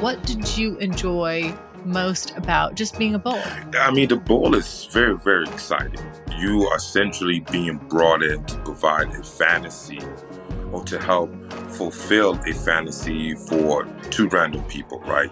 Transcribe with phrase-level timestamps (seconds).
[0.00, 3.40] What did you enjoy most about just being a bull?
[3.78, 6.00] I mean, the bull is very, very exciting.
[6.38, 10.00] You are essentially being brought in to provide a fantasy
[10.72, 11.30] or to help
[11.72, 15.30] fulfill a fantasy for two random people, right?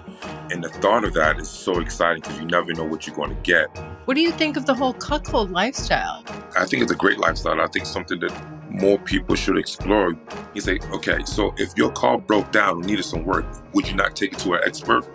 [0.51, 3.31] And the thought of that is so exciting because you never know what you're going
[3.31, 3.67] to get.
[4.07, 6.25] What do you think of the whole cuckold lifestyle?
[6.59, 7.61] I think it's a great lifestyle.
[7.61, 8.33] I think something that
[8.71, 10.15] more people should explore.
[10.55, 13.95] He's like, okay, so if your car broke down and needed some work, would you
[13.95, 15.07] not take it to an expert?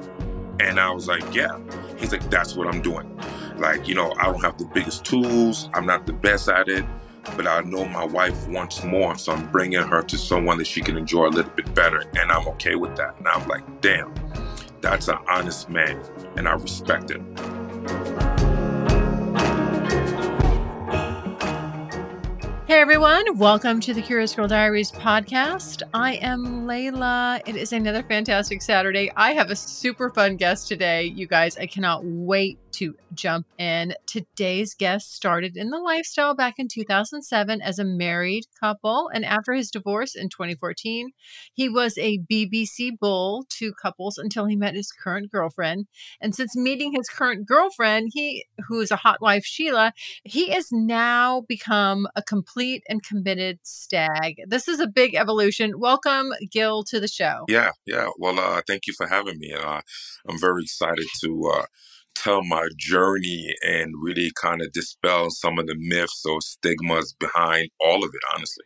[0.59, 1.59] And I was like, yeah.
[1.97, 3.19] He's like, that's what I'm doing.
[3.57, 6.85] Like, you know, I don't have the biggest tools, I'm not the best at it,
[7.35, 10.81] but I know my wife wants more, so I'm bringing her to someone that she
[10.81, 13.17] can enjoy a little bit better, and I'm okay with that.
[13.19, 14.13] And I'm like, damn,
[14.81, 16.01] that's an honest man,
[16.37, 18.30] and I respect it.
[22.71, 25.83] Hey everyone, welcome to the Curious Girl Diaries podcast.
[25.93, 27.41] I am Layla.
[27.45, 29.11] It is another fantastic Saturday.
[29.17, 31.57] I have a super fun guest today, you guys.
[31.57, 33.93] I cannot wait to jump in.
[34.07, 39.51] Today's guest started in the lifestyle back in 2007 as a married couple, and after
[39.51, 41.09] his divorce in 2014,
[41.53, 45.87] he was a BBC bull to couples until he met his current girlfriend.
[46.21, 49.93] And since meeting his current girlfriend, he who is a hot wife Sheila,
[50.23, 54.35] he has now become a complete and committed stag.
[54.47, 55.79] This is a big evolution.
[55.79, 57.45] Welcome, Gil, to the show.
[57.47, 58.09] Yeah, yeah.
[58.17, 59.53] Well, uh, thank you for having me.
[59.53, 59.81] Uh,
[60.27, 61.65] I'm very excited to uh,
[62.15, 67.69] tell my journey and really kind of dispel some of the myths or stigmas behind
[67.79, 68.65] all of it, honestly.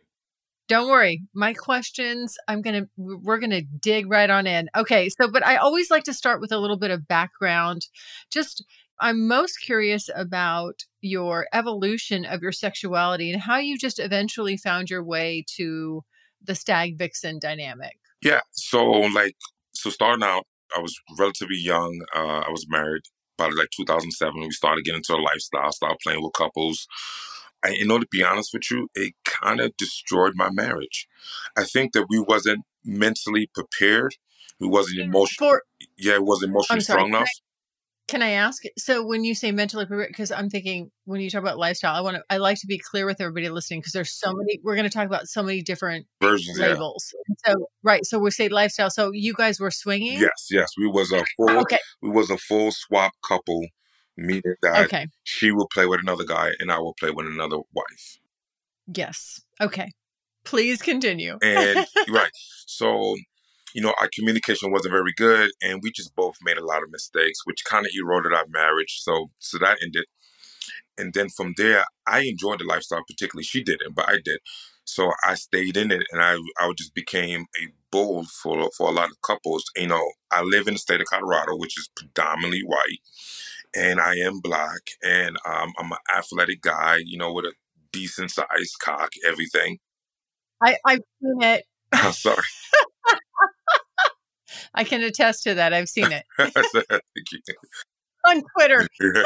[0.68, 1.22] Don't worry.
[1.32, 4.68] My questions, I'm going to, we're going to dig right on in.
[4.76, 5.08] Okay.
[5.08, 7.86] So, but I always like to start with a little bit of background.
[8.32, 8.64] Just,
[9.00, 14.90] I'm most curious about your evolution of your sexuality and how you just eventually found
[14.90, 16.02] your way to
[16.42, 17.98] the stag vixen dynamic.
[18.22, 18.40] Yeah.
[18.52, 19.36] So, like,
[19.72, 20.46] so starting out,
[20.76, 22.00] I was relatively young.
[22.14, 23.02] Uh, I was married
[23.38, 24.40] about like 2007.
[24.40, 26.86] We started getting into a lifestyle, started playing with couples.
[27.64, 31.08] And in order to be honest with you, it kind of destroyed my marriage.
[31.56, 34.16] I think that we wasn't mentally prepared.
[34.60, 35.58] We wasn't emotionally.
[35.98, 37.28] Yeah, it wasn't emotionally strong enough.
[38.08, 38.62] Can I ask?
[38.78, 42.00] So when you say mentally prepared, because I'm thinking when you talk about lifestyle, I
[42.00, 42.22] want to.
[42.30, 44.60] I like to be clear with everybody listening because there's so many.
[44.62, 47.12] We're going to talk about so many different versions, labels.
[47.28, 47.52] Yeah.
[47.52, 48.90] So right, so we say lifestyle.
[48.90, 50.20] So you guys were swinging.
[50.20, 51.50] Yes, yes, we was a uh, full.
[51.60, 51.78] okay.
[52.00, 53.66] We was a full swap couple,
[54.16, 55.08] meaning that okay.
[55.24, 58.20] she would play with another guy and I would play with another wife.
[58.86, 59.40] Yes.
[59.60, 59.90] Okay.
[60.44, 61.38] Please continue.
[61.42, 62.30] And right,
[62.66, 63.16] so
[63.76, 66.90] you know, our communication wasn't very good, and we just both made a lot of
[66.90, 69.00] mistakes, which kind of eroded our marriage.
[69.02, 70.06] So, so that ended.
[70.96, 74.38] And then from there, I enjoyed the lifestyle, particularly she didn't, but I did.
[74.84, 78.92] So I stayed in it, and I I just became a bull for for a
[78.92, 79.64] lot of couples.
[79.76, 83.00] You know, I live in the state of Colorado, which is predominantly white,
[83.74, 87.00] and I am black, and um, I'm an athletic guy.
[87.04, 87.52] You know, with a
[87.92, 89.80] decent sized cock, everything.
[90.64, 91.66] I I've seen it.
[91.92, 92.42] I'm sorry.
[94.74, 95.72] I can attest to that.
[95.72, 96.24] I've seen it
[98.24, 98.88] on Twitter.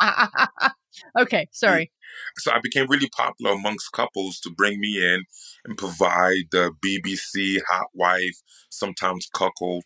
[1.18, 1.92] okay, sorry.
[2.38, 5.24] So I became really popular amongst couples to bring me in
[5.64, 9.84] and provide the BBC hot wife, sometimes cuckold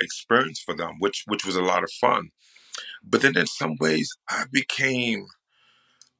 [0.00, 2.30] experience for them, which which was a lot of fun.
[3.02, 5.26] But then in some ways, I became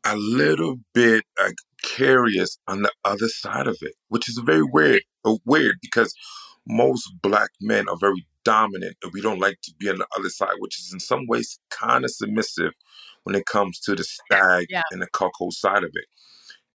[0.05, 5.03] a little bit like curious on the other side of it, which is very weird.
[5.25, 6.15] Uh, weird because
[6.67, 10.29] most black men are very dominant and we don't like to be on the other
[10.29, 12.73] side, which is in some ways kind of submissive
[13.25, 14.83] when it comes to the stag yeah.
[14.91, 16.05] and the cuckold side of it.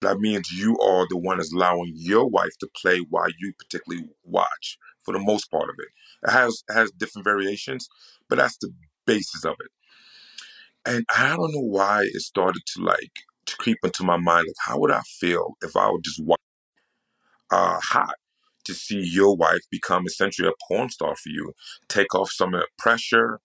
[0.01, 4.07] that means you are the one that's allowing your wife to play while you particularly
[4.23, 5.87] watch for the most part of it.
[6.27, 7.87] It has has different variations,
[8.29, 8.71] but that's the
[9.05, 9.71] basis of it.
[10.85, 13.11] And I don't know why it started to like
[13.47, 14.47] to creep into my mind.
[14.47, 16.39] Like, how would I feel if I would just watch
[17.51, 18.15] uh, hot
[18.67, 21.53] to see your wife become essentially a porn star for you,
[21.89, 23.39] take off some of the pressure.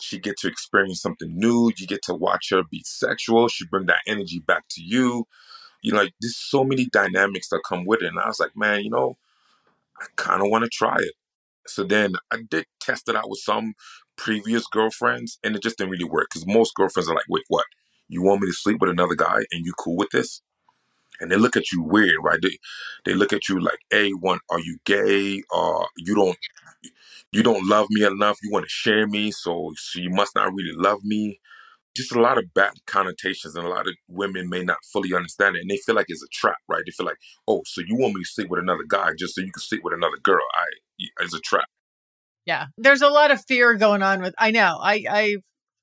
[0.00, 1.72] She get to experience something new.
[1.76, 3.48] You get to watch her be sexual.
[3.48, 5.26] She bring that energy back to you.
[5.82, 8.08] You know, like there's so many dynamics that come with it.
[8.08, 9.16] And I was like, man, you know,
[10.00, 11.14] I kind of want to try it.
[11.66, 13.74] So then I did test it out with some
[14.16, 17.64] previous girlfriends, and it just didn't really work because most girlfriends are like, wait, what?
[18.08, 20.42] You want me to sleep with another guy and you cool with this?
[21.20, 22.38] And they look at you weird, right?
[22.40, 22.58] They
[23.04, 25.42] they look at you like, a one, are you gay?
[25.50, 26.38] Or you don't
[27.32, 28.38] you don't love me enough.
[28.42, 31.40] You want to share me, so so you must not really love me.
[31.96, 35.56] Just a lot of bad connotations, and a lot of women may not fully understand
[35.56, 36.82] it, and they feel like it's a trap, right?
[36.84, 37.16] They feel like,
[37.48, 39.82] oh, so you want me to sleep with another guy just so you can sleep
[39.82, 40.44] with another girl?
[40.54, 40.66] I
[41.20, 41.68] it's a trap.
[42.46, 44.34] Yeah, there's a lot of fear going on with.
[44.38, 44.78] I know.
[44.80, 45.36] I I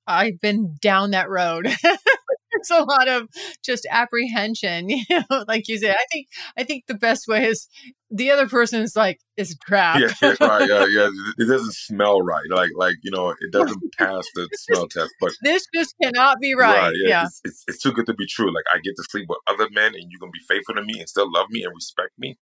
[0.08, 1.68] I've been down that road.
[2.68, 3.30] there's a lot of
[3.64, 5.96] just apprehension, you know, like you said.
[5.96, 6.28] I think
[6.58, 7.68] I think the best way is
[8.12, 10.00] the other person is like is crap.
[10.00, 11.10] Yeah, yeah, right, yeah, yeah.
[11.38, 12.46] It doesn't smell right.
[12.50, 15.12] Like like you know, it doesn't pass the smell test.
[15.20, 16.78] But this just cannot be right.
[16.78, 17.26] right yeah, yeah.
[17.26, 18.54] It's, it's, it's too good to be true.
[18.54, 21.00] Like I get to sleep with other men, and you're gonna be faithful to me
[21.00, 22.38] and still love me and respect me.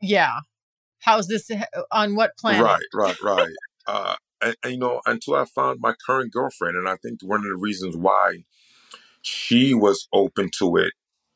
[0.00, 0.40] Yeah.
[1.00, 1.50] How's this
[1.90, 2.62] on what planet?
[2.62, 3.48] Right, right, right.
[3.88, 7.40] uh, and, and, you know, until I found my current girlfriend, and I think one
[7.40, 8.44] of the reasons why
[9.22, 10.92] she was open to it,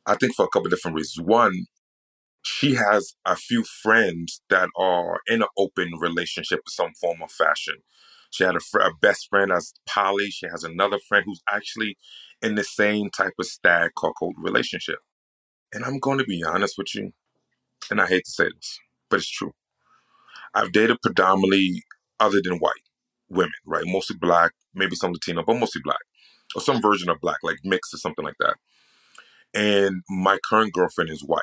[0.06, 1.26] I think for a couple different reasons.
[1.26, 1.66] One,
[2.42, 7.32] she has a few friends that are in an open relationship in some form of
[7.32, 7.76] fashion.
[8.30, 10.30] She had a, fr- a best friend as poly.
[10.30, 11.96] She has another friend who's actually
[12.42, 14.98] in the same type of stag cuckold relationship.
[15.72, 17.12] And I'm going to be honest with you,
[17.90, 18.78] and I hate to say this,
[19.10, 19.52] but it's true.
[20.54, 21.82] I've dated predominantly
[22.20, 22.72] other than white
[23.28, 23.84] women, right?
[23.86, 25.98] Mostly black, maybe some Latino, but mostly black,
[26.56, 28.56] or some version of black, like mixed or something like that.
[29.54, 31.42] And my current girlfriend is white,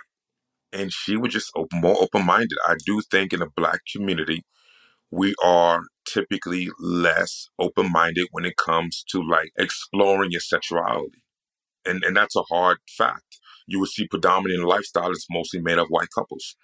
[0.73, 2.57] and she was just open, more open minded.
[2.67, 4.43] I do think in the black community,
[5.11, 11.21] we are typically less open minded when it comes to like exploring your sexuality.
[11.85, 13.37] And, and that's a hard fact.
[13.67, 16.55] You will see predominant lifestyle is mostly made of white couples.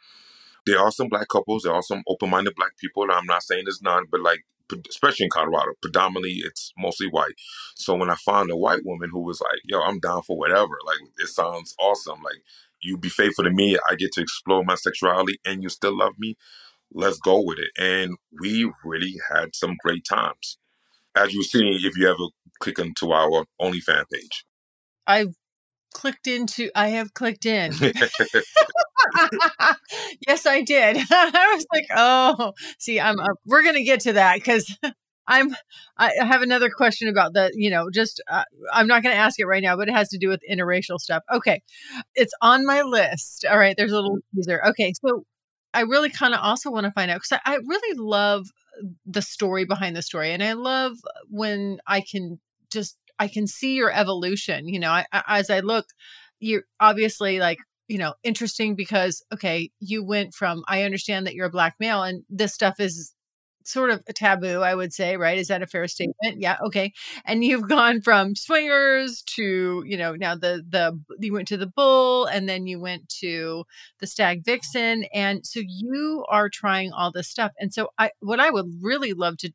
[0.66, 3.06] There are some black couples, there are some open minded black people.
[3.12, 4.42] I'm not saying there's none, but like
[4.90, 7.36] especially in Colorado, predominantly it's mostly white.
[7.76, 10.78] So when I found a white woman who was like, "Yo, I'm down for whatever,"
[10.86, 12.22] like it sounds awesome.
[12.24, 12.42] Like
[12.82, 16.14] you be faithful to me, I get to explore my sexuality, and you still love
[16.18, 16.36] me.
[16.92, 17.72] Let's go with it.
[17.78, 20.58] And we really had some great times,
[21.16, 22.30] as you've seen if you ever
[22.60, 24.46] click into our OnlyFans page.
[25.06, 25.36] I've
[25.94, 26.70] clicked into.
[26.76, 27.74] I have clicked in.
[30.28, 30.98] yes, I did.
[31.12, 33.18] I was like, oh, see, I'm.
[33.46, 34.78] We're gonna get to that because
[35.28, 35.56] I'm.
[35.98, 37.52] I have another question about the.
[37.54, 40.18] You know, just uh, I'm not gonna ask it right now, but it has to
[40.18, 41.24] do with interracial stuff.
[41.32, 41.62] Okay,
[42.16, 43.46] it's on my list.
[43.50, 44.62] All right, there's a little teaser.
[44.70, 45.24] Okay, so
[45.74, 48.48] I really kind of also want to find out because I, I really love
[49.06, 50.98] the story behind the story, and I love
[51.30, 52.40] when I can
[52.72, 54.68] just I can see your evolution.
[54.68, 55.86] You know, I, as I look,
[56.40, 57.60] you're obviously like
[57.90, 62.04] you know interesting because okay you went from i understand that you're a black male
[62.04, 63.14] and this stuff is
[63.66, 65.38] sort of a taboo i would say right?
[65.38, 65.88] Is that a fair mm-hmm.
[65.88, 66.42] statement?
[66.42, 66.94] Yeah okay.
[67.26, 71.68] And you've gone from swingers to you know now the the you went to the
[71.68, 73.66] bull and then you went to
[74.00, 77.52] the stag vixen and so you are trying all this stuff.
[77.60, 79.52] And so i what i would really love to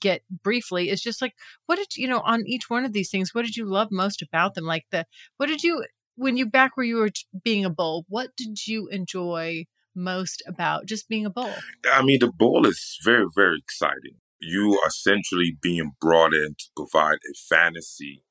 [0.00, 1.34] get briefly is just like
[1.66, 4.22] what did you know on each one of these things what did you love most
[4.22, 4.64] about them?
[4.64, 5.84] Like the what did you
[6.18, 7.10] when you back where you were
[7.44, 11.54] being a bull, what did you enjoy most about just being a bull?
[11.90, 14.16] I mean, the bull is very, very exciting.
[14.40, 18.22] You are essentially being brought in to provide a fantasy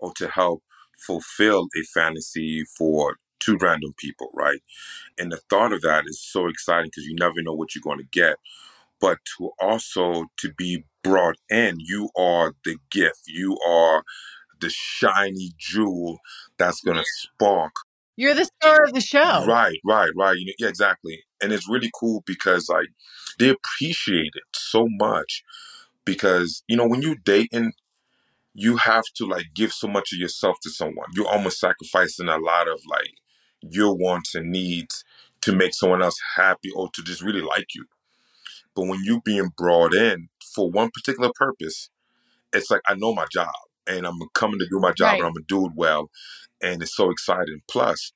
[0.00, 0.62] or to help
[0.98, 4.60] fulfill a fantasy for two random people, right?
[5.18, 7.98] And the thought of that is so exciting because you never know what you're going
[7.98, 8.36] to get.
[8.98, 13.24] But to also to be brought in, you are the gift.
[13.26, 14.04] You are
[14.60, 16.18] the shiny jewel
[16.58, 17.72] that's going to spark.
[18.16, 19.44] You're the star of the show.
[19.46, 20.36] Right, right, right.
[20.36, 21.24] You know, yeah, exactly.
[21.42, 22.88] And it's really cool because like
[23.38, 25.42] they appreciate it so much
[26.04, 27.72] because you know when you dating
[28.54, 31.06] you have to like give so much of yourself to someone.
[31.14, 33.12] You're almost sacrificing a lot of like
[33.60, 35.04] your wants and needs
[35.42, 37.84] to make someone else happy or to just really like you.
[38.74, 41.90] But when you're being brought in for one particular purpose,
[42.52, 43.52] it's like I know my job
[43.86, 45.18] and I'm coming to do my job right.
[45.18, 46.10] and I'm gonna do it well.
[46.62, 47.60] And it's so exciting.
[47.68, 48.12] Plus,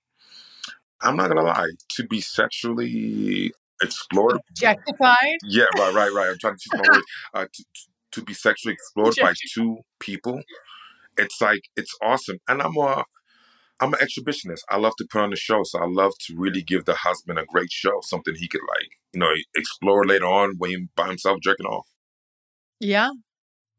[1.00, 5.38] I'm not gonna lie, to be sexually explored, objectified.
[5.44, 6.30] Yeah, right, right, right.
[6.30, 7.06] I'm trying to choose my words.
[7.34, 7.64] Uh, to,
[8.12, 10.42] to be sexually explored by two people,
[11.16, 12.38] it's like it's awesome.
[12.48, 13.04] And I'm a
[13.80, 14.60] I'm an exhibitionist.
[14.68, 17.38] I love to put on a show, so I love to really give the husband
[17.38, 21.08] a great show, something he could like, you know, explore later on when he by
[21.08, 21.86] himself jerking off.
[22.78, 23.10] Yeah.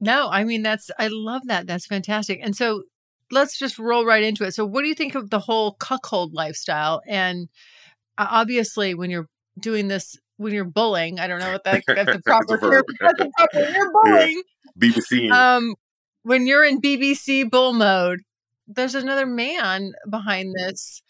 [0.01, 1.67] No, I mean that's I love that.
[1.67, 2.39] That's fantastic.
[2.41, 2.83] And so
[3.29, 4.53] let's just roll right into it.
[4.53, 7.01] So what do you think of the whole cuckold lifestyle?
[7.07, 7.47] And
[8.17, 9.29] obviously when you're
[9.59, 12.83] doing this when you're bullying, I don't know what that that's the proper term.
[13.53, 14.41] When you're bullying.
[14.75, 14.89] Yeah.
[14.89, 15.31] BBC.
[15.31, 15.75] Um
[16.23, 18.21] when you're in BBC bull mode,
[18.67, 21.03] there's another man behind this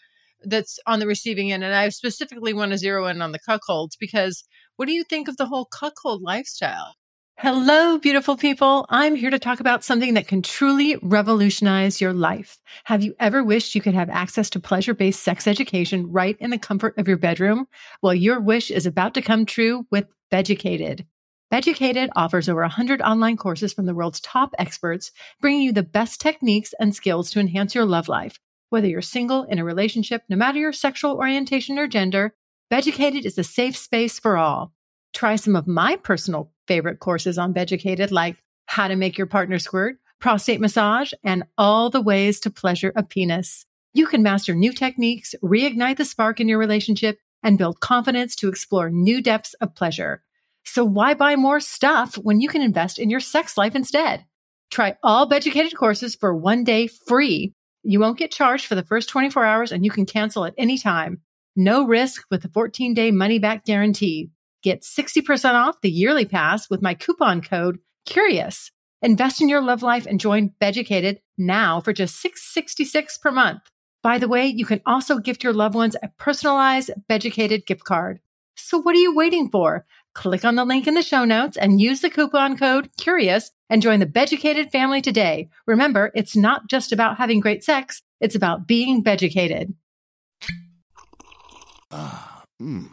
[0.44, 1.64] that's on the receiving end.
[1.64, 4.44] And I specifically want to zero in on the cuckolds because
[4.76, 6.94] what do you think of the whole cuckold lifestyle?
[7.38, 8.86] Hello, beautiful people.
[8.88, 12.58] I'm here to talk about something that can truly revolutionize your life.
[12.84, 16.50] Have you ever wished you could have access to pleasure based sex education right in
[16.50, 17.66] the comfort of your bedroom?
[18.00, 21.04] Well, your wish is about to come true with Beducated.
[21.50, 25.10] Beducated offers over 100 online courses from the world's top experts,
[25.40, 28.38] bringing you the best techniques and skills to enhance your love life.
[28.70, 32.34] Whether you're single, in a relationship, no matter your sexual orientation or gender,
[32.70, 34.72] Beducated is a safe space for all.
[35.12, 39.58] Try some of my personal favorite courses on Beducated, like how to make your partner
[39.58, 43.66] squirt, prostate massage, and all the ways to pleasure a penis.
[43.94, 48.48] You can master new techniques, reignite the spark in your relationship, and build confidence to
[48.48, 50.22] explore new depths of pleasure.
[50.64, 54.24] So why buy more stuff when you can invest in your sex life instead?
[54.70, 57.52] Try all Beducated courses for one day free.
[57.82, 60.78] You won't get charged for the first 24 hours and you can cancel at any
[60.78, 61.20] time.
[61.56, 64.30] No risk with a 14 day money back guarantee.
[64.62, 68.70] Get 60% off the yearly pass with my coupon code CURIOUS.
[69.02, 73.62] Invest in your love life and join Beducated now for just 666 per month.
[74.04, 78.20] By the way, you can also gift your loved ones a personalized Beducated gift card.
[78.56, 79.84] So what are you waiting for?
[80.14, 83.82] Click on the link in the show notes and use the coupon code CURIOUS and
[83.82, 85.48] join the Beducated family today.
[85.66, 89.74] Remember, it's not just about having great sex, it's about being Beducated.
[91.90, 92.92] Ah, mmm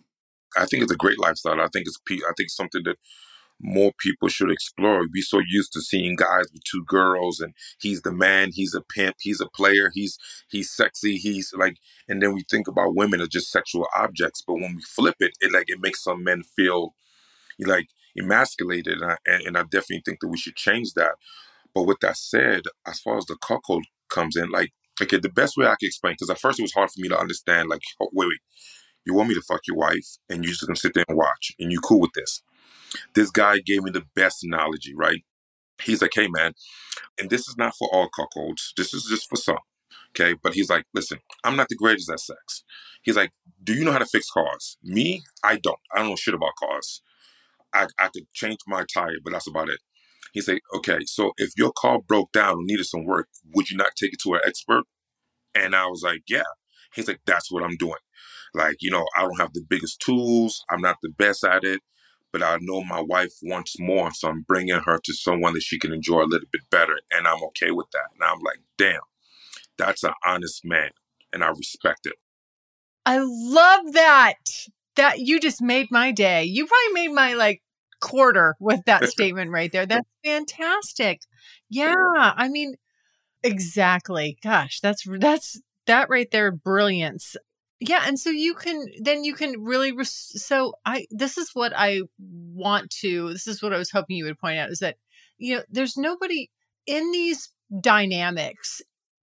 [0.57, 1.61] I think it's a great lifestyle.
[1.61, 2.97] I think it's I think something that
[3.61, 5.01] more people should explore.
[5.13, 8.81] We're so used to seeing guys with two girls and he's the man, he's a
[8.81, 10.17] pimp, he's a player, he's
[10.49, 11.77] he's sexy, he's like
[12.07, 14.43] and then we think about women as just sexual objects.
[14.45, 16.95] But when we flip it, it like it makes some men feel
[17.59, 21.13] like emasculated and I, and I definitely think that we should change that.
[21.73, 25.57] But with that said, as far as the cuckold comes in, like okay, the best
[25.57, 27.81] way I can explain, because at first it was hard for me to understand, like,
[28.01, 28.39] oh, wait, wait,
[29.05, 31.51] you want me to fuck your wife and you're just gonna sit there and watch
[31.59, 32.43] and you cool with this.
[33.15, 35.23] This guy gave me the best analogy, right?
[35.81, 36.53] He's like, hey, man,
[37.19, 38.73] and this is not for all cuckolds.
[38.77, 39.57] This is just for some.
[40.09, 40.35] Okay.
[40.41, 42.63] But he's like, listen, I'm not the greatest at sex.
[43.01, 43.31] He's like,
[43.63, 44.77] do you know how to fix cars?
[44.83, 45.79] Me, I don't.
[45.93, 47.01] I don't know shit about cars.
[47.73, 49.79] I, I could change my tire, but that's about it.
[50.33, 53.77] He said, okay, so if your car broke down and needed some work, would you
[53.77, 54.83] not take it to an expert?
[55.55, 56.43] And I was like, yeah.
[56.93, 57.99] He's like, that's what I'm doing.
[58.53, 60.63] Like, you know, I don't have the biggest tools.
[60.69, 61.81] I'm not the best at it
[62.31, 65.77] but I know my wife wants more, so I'm bringing her to someone that she
[65.77, 68.07] can enjoy a little bit better, and I'm okay with that.
[68.13, 69.01] And I'm like, damn,
[69.77, 70.91] that's an honest man,
[71.33, 72.15] and I respect it.
[73.05, 74.35] I love that.
[74.97, 76.43] That you just made my day.
[76.43, 77.61] You probably made my like
[78.01, 79.85] quarter with that statement right there.
[79.85, 81.21] That's fantastic.
[81.69, 82.75] Yeah, I mean,
[83.41, 84.37] exactly.
[84.43, 86.51] Gosh, that's that's that right there.
[86.51, 87.35] Brilliance
[87.81, 91.73] yeah and so you can then you can really res- so i this is what
[91.75, 94.95] i want to this is what i was hoping you would point out is that
[95.37, 96.49] you know there's nobody
[96.85, 97.49] in these
[97.81, 98.81] dynamics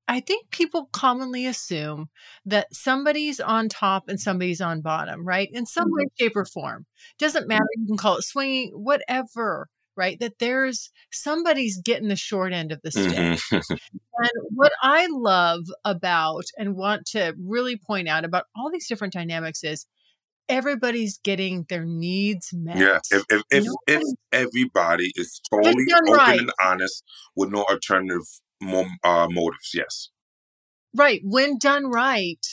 [0.08, 2.08] i think people commonly assume
[2.44, 5.48] that somebody's on top and somebody's on bottom right?
[5.52, 6.24] In some way mm-hmm.
[6.24, 6.86] shape or form.
[7.18, 10.18] Doesn't matter you can call it swinging whatever right?
[10.20, 13.12] That there's somebody's getting the short end of the stick.
[13.12, 13.56] Mm-hmm.
[13.72, 19.12] and what I love about and want to really point out about all these different
[19.12, 19.86] dynamics is
[20.48, 22.78] everybody's getting their needs met.
[22.78, 24.02] Yeah, if if if, if
[24.32, 26.38] everybody is totally open right.
[26.38, 27.02] and honest
[27.34, 28.22] with no alternative
[28.62, 30.10] uh, motives, yes.
[30.94, 31.20] Right.
[31.22, 32.46] When done right,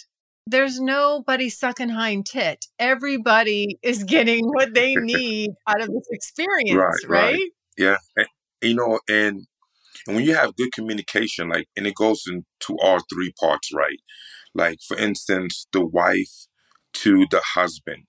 [0.47, 2.65] there's nobody sucking hind tit.
[2.79, 7.09] Everybody is getting what they need out of this experience, right?
[7.09, 7.33] right?
[7.33, 7.49] right.
[7.77, 7.97] Yeah.
[8.15, 8.27] And,
[8.61, 9.45] you know, and
[10.07, 13.99] and when you have good communication, like, and it goes into all three parts, right?
[14.53, 16.47] Like, for instance, the wife
[16.93, 18.03] to the husband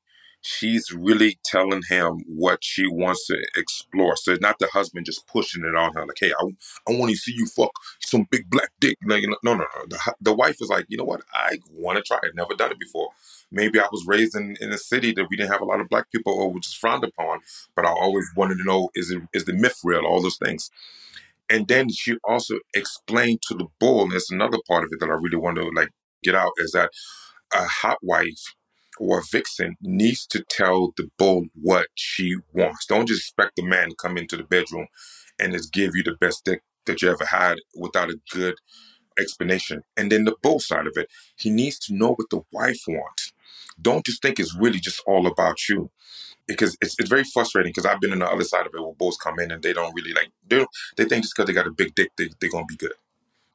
[0.46, 4.16] she's really telling him what she wants to explore.
[4.16, 6.44] So it's not the husband just pushing it on her, like, hey, I,
[6.88, 8.96] I want to see you fuck some big black dick.
[9.02, 9.66] No, no, no, no.
[9.88, 11.22] The, the wife is like, you know what?
[11.34, 12.34] I want to try it.
[12.34, 13.08] Never done it before.
[13.50, 15.88] Maybe I was raised in, in a city that we didn't have a lot of
[15.88, 17.40] black people or which is frowned upon,
[17.74, 20.06] but I always wanted to know is it is the myth real?
[20.06, 20.70] All those things.
[21.48, 25.08] And then she also explained to the bull, and it's another part of it that
[25.08, 25.90] I really want to like
[26.22, 26.90] get out, is that
[27.54, 28.54] a hot wife
[28.98, 32.86] or a vixen needs to tell the bull what she wants.
[32.86, 34.86] Don't just expect the man to come into the bedroom
[35.38, 38.54] and just give you the best dick that you ever had without a good
[39.18, 39.82] explanation.
[39.96, 43.32] And then the bull side of it, he needs to know what the wife wants.
[43.80, 45.90] Don't just think it's really just all about you.
[46.46, 48.94] Because it's, it's very frustrating because I've been on the other side of it where
[48.94, 51.52] bulls come in and they don't really like, they, don't, they think just because they
[51.52, 52.92] got a big dick, they, they're going to be good.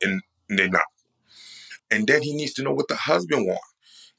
[0.01, 0.86] And they're not.
[1.89, 3.70] And then he needs to know what the husband wants.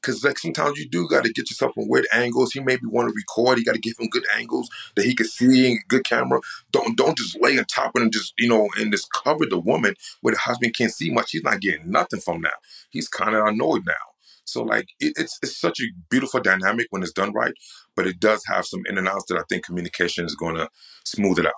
[0.03, 2.51] Cause like sometimes you do got to get yourself in weird angles.
[2.51, 3.57] He maybe want to record.
[3.57, 6.41] You got to give him good angles that he can see in good camera.
[6.71, 8.11] Don't don't just lay on top of him.
[8.11, 11.31] Just you know, and just cover the woman where the husband can't see much.
[11.31, 12.55] He's not getting nothing from that.
[12.89, 13.93] He's kind of annoyed now.
[14.45, 17.53] So like it, it's it's such a beautiful dynamic when it's done right,
[17.95, 20.69] but it does have some in and outs that I think communication is going to
[21.05, 21.53] smooth it out.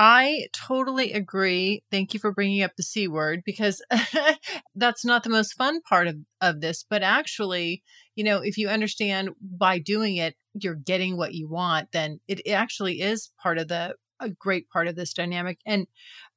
[0.00, 1.82] I totally agree.
[1.90, 3.82] Thank you for bringing up the C word because
[4.76, 6.84] that's not the most fun part of, of this.
[6.88, 7.82] But actually,
[8.14, 12.40] you know, if you understand by doing it, you're getting what you want, then it,
[12.46, 15.58] it actually is part of the, a great part of this dynamic.
[15.66, 15.88] And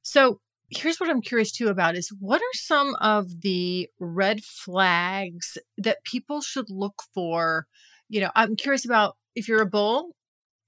[0.02, 0.40] so
[0.70, 6.02] here's what I'm curious too about is what are some of the red flags that
[6.02, 7.68] people should look for?
[8.08, 10.16] You know, I'm curious about if you're a bull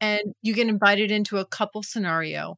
[0.00, 2.56] and you get invited into a couple scenario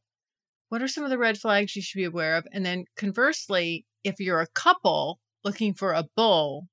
[0.69, 2.45] what are some of the red flags you should be aware of?
[2.51, 6.67] And then conversely, if you're a couple looking for a bull,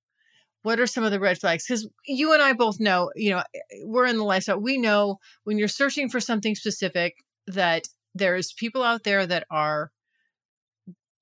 [0.63, 1.67] what are some of the red flags?
[1.67, 4.59] Because you and I both know, you know, eh, eh, we're in the lifestyle.
[4.59, 9.91] We know when you're searching for something specific that there's people out there that are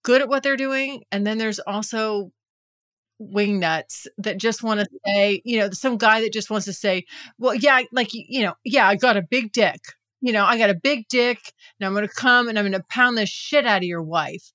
[0.05, 1.03] good at what they're doing.
[1.11, 2.31] And then there's also
[3.19, 5.11] wing nuts that just want to mm-hmm.
[5.11, 7.05] say, you know, some guy that just wants to say,
[7.39, 9.81] well, yeah, like, you know, yeah, I got a big dick
[10.23, 12.81] you know, I got a big dick and I'm going to come and I'm going
[12.81, 14.53] to pound the shit out of your wife.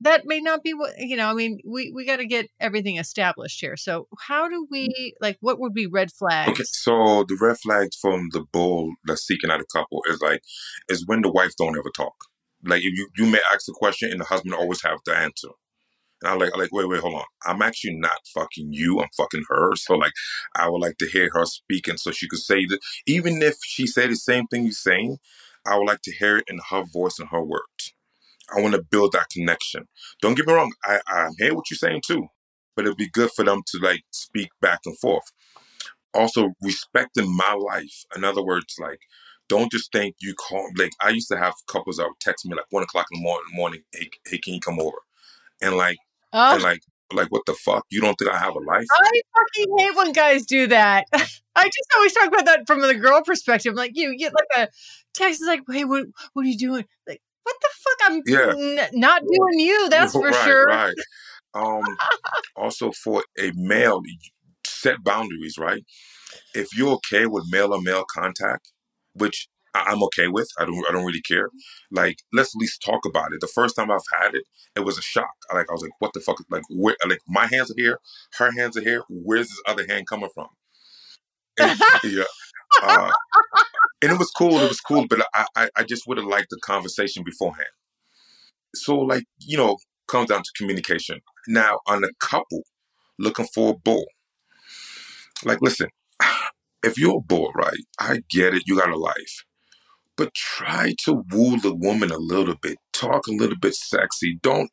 [0.00, 2.98] That may not be what, you know, I mean, we, we got to get everything
[2.98, 3.76] established here.
[3.76, 5.10] So, how do we, mm.
[5.20, 6.52] like, what would be red flags?
[6.52, 10.40] Okay, so the red flags from the bull that's seeking out a couple is like,
[10.88, 12.14] is when the wife don't ever talk.
[12.64, 15.48] Like, if you, you may ask a question and the husband always have the answer.
[16.22, 17.24] And I'm like, I'm like, wait, wait, hold on.
[17.46, 19.00] I'm actually not fucking you.
[19.00, 19.76] I'm fucking her.
[19.76, 20.12] So like,
[20.56, 22.80] I would like to hear her speaking so she could say that.
[23.06, 25.18] Even if she said the same thing you're saying,
[25.66, 27.94] I would like to hear it in her voice and her words.
[28.56, 29.88] I want to build that connection.
[30.22, 30.72] Don't get me wrong.
[30.84, 32.28] I, I hear what you're saying too,
[32.74, 35.24] but it'd be good for them to like speak back and forth.
[36.14, 38.04] Also, respecting my life.
[38.16, 39.00] In other words, like,
[39.48, 40.70] don't just think you call.
[40.76, 43.22] Like, I used to have couples that would text me like one o'clock in the
[43.22, 43.44] morning.
[43.52, 44.96] morning hey, hey, can you come over?
[45.60, 45.98] And like,
[46.32, 46.54] Oh.
[46.54, 46.80] And like,
[47.12, 47.84] like what the fuck?
[47.90, 48.86] You don't think I have a life?
[48.92, 51.04] I fucking hate when guys do that.
[51.12, 53.74] I just always talk about that from the girl perspective.
[53.74, 54.70] Like you get like a
[55.14, 58.10] text is like, "Hey, what what are you doing?" Like, what the fuck?
[58.10, 58.82] I'm yeah.
[58.82, 59.88] n- not doing you.
[59.90, 60.66] That's for right, sure.
[60.66, 60.94] Right.
[61.54, 61.82] Um.
[62.56, 64.02] also, for a male,
[64.66, 65.56] set boundaries.
[65.58, 65.84] Right.
[66.54, 68.70] If you're okay with male or male contact,
[69.14, 70.48] which I'm okay with.
[70.58, 71.50] I don't I don't really care.
[71.90, 73.40] Like let's at least talk about it.
[73.40, 74.44] The first time I've had it,
[74.76, 75.34] it was a shock.
[75.52, 76.38] Like I was like, what the fuck?
[76.50, 76.96] Like where?
[77.06, 77.98] Like my hands are here,
[78.38, 79.02] her hands are here.
[79.08, 80.48] Where's this other hand coming from?
[81.60, 82.24] And, yeah.
[82.82, 83.10] Uh,
[84.02, 84.58] and it was cool.
[84.58, 87.68] It was cool, but I I, I just would have liked the conversation beforehand.
[88.74, 89.78] So like you know,
[90.08, 91.20] comes down to communication.
[91.46, 92.62] Now on a couple
[93.18, 94.06] looking for a bull,
[95.44, 95.88] like listen,
[96.82, 97.80] if you're a bull, right?
[98.00, 98.64] I get it.
[98.66, 99.44] You got a life
[100.18, 102.76] but try to woo the woman a little bit.
[102.92, 104.38] Talk a little bit sexy.
[104.42, 104.70] Don't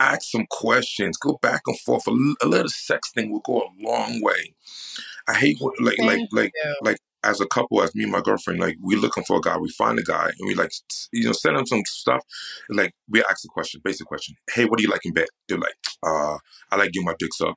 [0.00, 1.16] ask some questions.
[1.16, 2.06] Go back and forth.
[2.08, 2.10] A,
[2.42, 4.54] a little sexting will go a long way.
[5.28, 6.74] I hate what, like Thank like like you.
[6.82, 9.56] like as a couple, as me and my girlfriend, like we looking for a guy.
[9.56, 10.72] We find a guy and we like
[11.12, 12.24] you know send them some stuff.
[12.68, 14.34] Like we ask the question, basic question.
[14.52, 15.28] Hey, what do you like in bed?
[15.48, 16.38] They're like, uh,
[16.70, 17.56] I like getting my dicks up.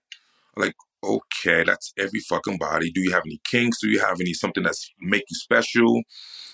[0.57, 2.91] like, okay, that's every fucking body.
[2.91, 3.79] Do you have any kinks?
[3.81, 6.01] Do you have any something that's make you special?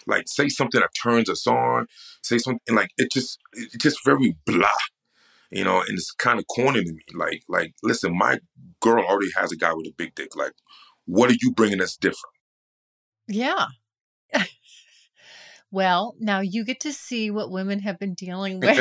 [0.05, 1.88] Like say something that turns us on.
[2.23, 4.69] Say something like it just it's just very blah.
[5.51, 6.99] You know, and it's kind of corny to me.
[7.13, 8.39] Like, like, listen, my
[8.81, 10.36] girl already has a guy with a big dick.
[10.36, 10.51] Like,
[11.05, 12.36] what are you bringing that's different?
[13.29, 13.67] Yeah.
[15.71, 18.77] well, now you get to see what women have been dealing with.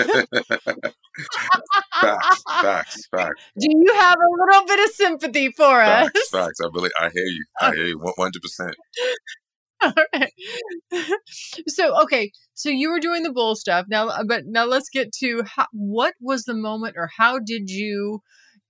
[2.01, 3.42] facts, facts, facts.
[3.59, 6.11] Do you have a little bit of sympathy for us?
[6.11, 6.61] Facts, facts.
[6.62, 7.44] I really, I hear you.
[7.61, 7.99] I hear you.
[7.99, 8.77] One hundred percent.
[9.83, 10.33] All right.
[11.68, 15.12] so okay, so you were doing the bull stuff now, uh, but now let's get
[15.20, 18.20] to how, what was the moment, or how did you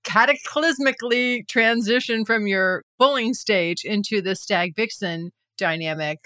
[0.05, 6.19] cataclysmically transition from your bulling stage into the stag vixen dynamic?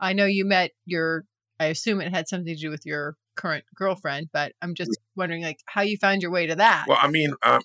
[0.00, 1.24] I know you met your.
[1.60, 5.42] I assume it had something to do with your current girlfriend, but I'm just wondering,
[5.42, 6.86] like, how you found your way to that.
[6.88, 7.62] Well, I mean, um,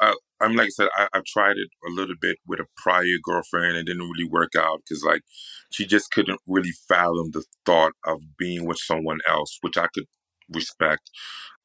[0.00, 2.66] uh, I mean, like I said, I, I tried it a little bit with a
[2.76, 3.76] prior girlfriend.
[3.76, 5.22] and didn't really work out because, like,
[5.70, 10.06] she just couldn't really fathom the thought of being with someone else, which I could
[10.52, 11.10] respect.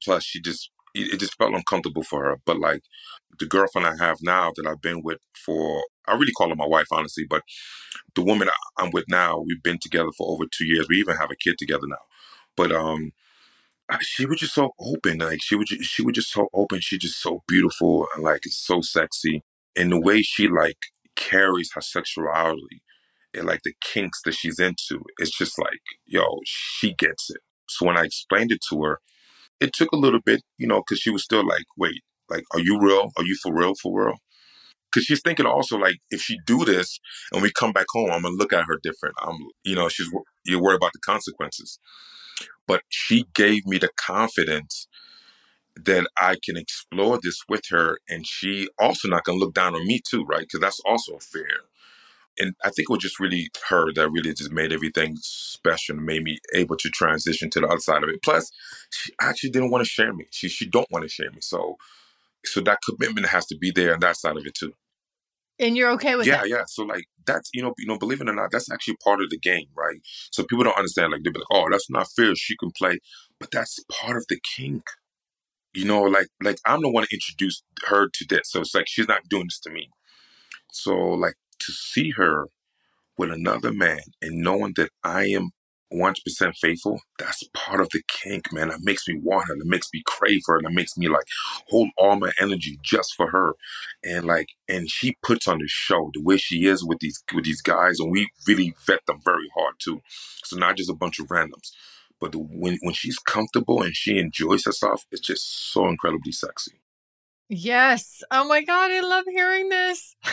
[0.04, 2.38] Plus, she just it just felt uncomfortable for her.
[2.46, 2.82] But like
[3.40, 6.68] the girlfriend I have now that I've been with for, I really call her my
[6.68, 7.26] wife, honestly.
[7.30, 7.44] But
[8.16, 10.88] the woman I'm with now, we've been together for over two years.
[10.90, 11.98] We even have a kid together now.
[12.56, 13.12] But um,
[14.02, 15.20] she was just so open.
[15.20, 16.80] Like she was, just, she was just so open.
[16.82, 19.44] She's just so beautiful and like it's so sexy.
[19.76, 20.78] And the way she like
[21.16, 22.82] carries her sexuality
[23.34, 27.42] and like the kinks that she's into, it's just like, yo, she gets it.
[27.68, 29.00] So when I explained it to her,
[29.60, 32.60] it took a little bit, you know, because she was still like, wait, like, are
[32.60, 33.12] you real?
[33.18, 33.74] Are you for real?
[33.82, 34.16] For real?
[34.92, 37.00] Because she's thinking also like, if she do this
[37.34, 39.16] and we come back home, I'm gonna look at her different.
[39.22, 40.10] I'm, you know, she's
[40.46, 41.80] you're worried about the consequences.
[42.68, 44.88] But she gave me the confidence
[45.76, 49.86] that I can explore this with her, and she also not gonna look down on
[49.86, 50.42] me too, right?
[50.42, 51.62] Because that's also fair.
[52.38, 56.06] And I think it was just really her that really just made everything special and
[56.06, 58.22] made me able to transition to the other side of it.
[58.24, 58.52] Plus,
[58.92, 60.26] she actually didn't want to share me.
[60.32, 61.40] She she don't want to share me.
[61.42, 61.78] So
[62.44, 64.74] so that commitment has to be there on that side of it too.
[65.58, 66.50] And you're okay with yeah, that?
[66.50, 69.22] Yeah, So like that's you know, you know, believe it or not, that's actually part
[69.22, 70.00] of the game, right?
[70.32, 73.00] So people don't understand, like they'll be like, Oh, that's not fair, she can play.
[73.40, 74.84] But that's part of the kink.
[75.74, 78.52] You know, like like I'm the one to introduce her to this.
[78.52, 79.90] So it's like she's not doing this to me.
[80.72, 82.48] So like to see her
[83.18, 85.52] with another man and knowing that I am
[85.94, 88.70] 100% faithful, that's part of the kink, man.
[88.70, 89.56] That makes me want her.
[89.58, 90.62] That makes me crave her.
[90.62, 91.26] That makes me like
[91.68, 93.54] hold all my energy just for her.
[94.04, 97.46] And like, and she puts on the show the way she is with these with
[97.46, 100.02] these guys, and we really vet them very hard too.
[100.44, 101.72] So not just a bunch of randoms,
[102.20, 106.82] but the, when when she's comfortable and she enjoys herself, it's just so incredibly sexy.
[107.48, 108.24] Yes.
[108.32, 110.16] Oh my god, I love hearing this.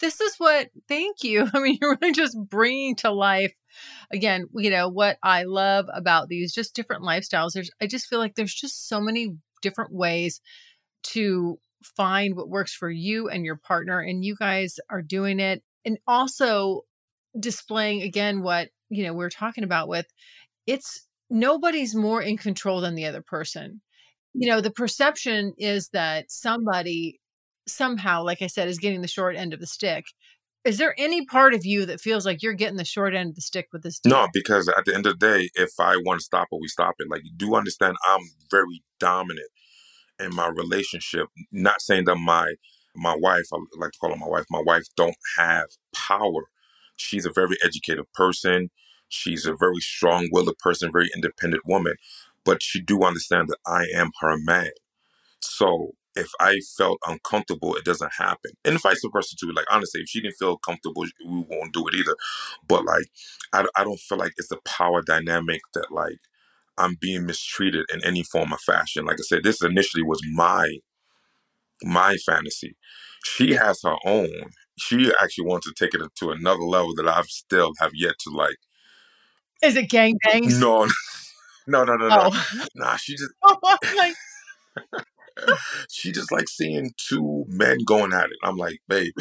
[0.00, 0.68] this is what.
[0.88, 1.48] Thank you.
[1.54, 3.54] I mean, you're really just bringing to life
[4.12, 7.52] again, you know, what I love about these just different lifestyles.
[7.52, 10.40] There's, I just feel like there's just so many different ways
[11.02, 11.58] to
[11.96, 15.62] find what works for you and your partner, and you guys are doing it.
[15.84, 16.82] And also
[17.38, 20.06] displaying again what, you know, we're talking about with
[20.66, 23.80] it's nobody's more in control than the other person.
[24.34, 27.19] You know, the perception is that somebody
[27.70, 30.06] somehow, like I said, is getting the short end of the stick.
[30.64, 33.34] Is there any part of you that feels like you're getting the short end of
[33.34, 33.98] the stick with this?
[33.98, 34.12] Deal?
[34.12, 36.68] No, because at the end of the day, if I want to stop it, we
[36.68, 37.08] stop it.
[37.10, 39.48] Like you do understand, I'm very dominant
[40.18, 41.28] in my relationship.
[41.50, 42.54] Not saying that my
[42.94, 46.50] my wife, I like to call her my wife, my wife don't have power.
[46.96, 48.70] She's a very educated person.
[49.08, 51.94] She's a very strong-willed person, very independent woman.
[52.44, 54.70] But she do understand that I am her man.
[55.40, 58.52] So if I felt uncomfortable, it doesn't happen.
[58.64, 59.52] And vice versa too.
[59.52, 62.16] Like honestly, if she didn't feel comfortable, we won't do it either.
[62.66, 63.06] But like,
[63.52, 66.18] I, I don't feel like it's a power dynamic that like
[66.78, 69.04] I'm being mistreated in any form of fashion.
[69.04, 70.78] Like I said, this initially was my
[71.82, 72.76] my fantasy.
[73.24, 74.50] She has her own.
[74.78, 78.30] She actually wants to take it to another level that I've still have yet to
[78.30, 78.56] like.
[79.62, 80.58] Is it gang bangs?
[80.58, 80.88] No,
[81.66, 82.30] no, no, no, no.
[82.32, 82.64] Oh.
[82.74, 83.32] Nah, she just.
[83.44, 84.14] Oh like
[85.90, 88.38] she just like seeing two men going at it.
[88.42, 89.12] I'm like, babe.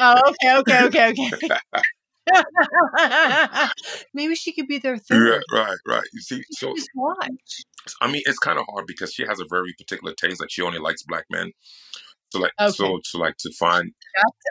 [0.00, 1.48] oh, okay, okay, okay, okay.
[4.14, 5.42] Maybe she could be their third.
[5.52, 6.04] Yeah, right, right.
[6.12, 7.64] You see, so just watch.
[8.00, 10.40] I mean, it's kind of hard because she has a very particular taste.
[10.40, 11.52] Like she only likes black men.
[12.32, 12.72] So like, okay.
[12.72, 13.92] so to like to find.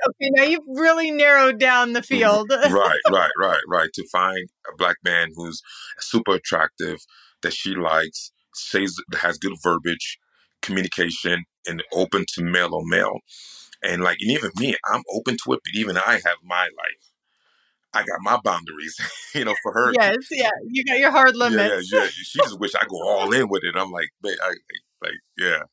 [0.07, 2.51] okay, now you've really narrowed down the mm, field.
[2.51, 3.89] right, right, right, right.
[3.93, 5.61] To find a black man who's
[5.99, 6.99] super attractive
[7.41, 10.19] that she likes, says has good verbiage,
[10.61, 13.19] communication, and open to male or male.
[13.83, 17.11] And like, and even me, I'm open to it, but even I have my life.
[17.93, 18.97] I got my boundaries,
[19.35, 19.93] you know, for her.
[19.93, 21.91] Yes, yeah, you got your hard limits.
[21.91, 22.09] Yeah, yeah, yeah.
[22.11, 23.75] She just wish I go all in with it.
[23.75, 24.53] I'm like, babe, I,
[25.01, 25.63] Like, yeah.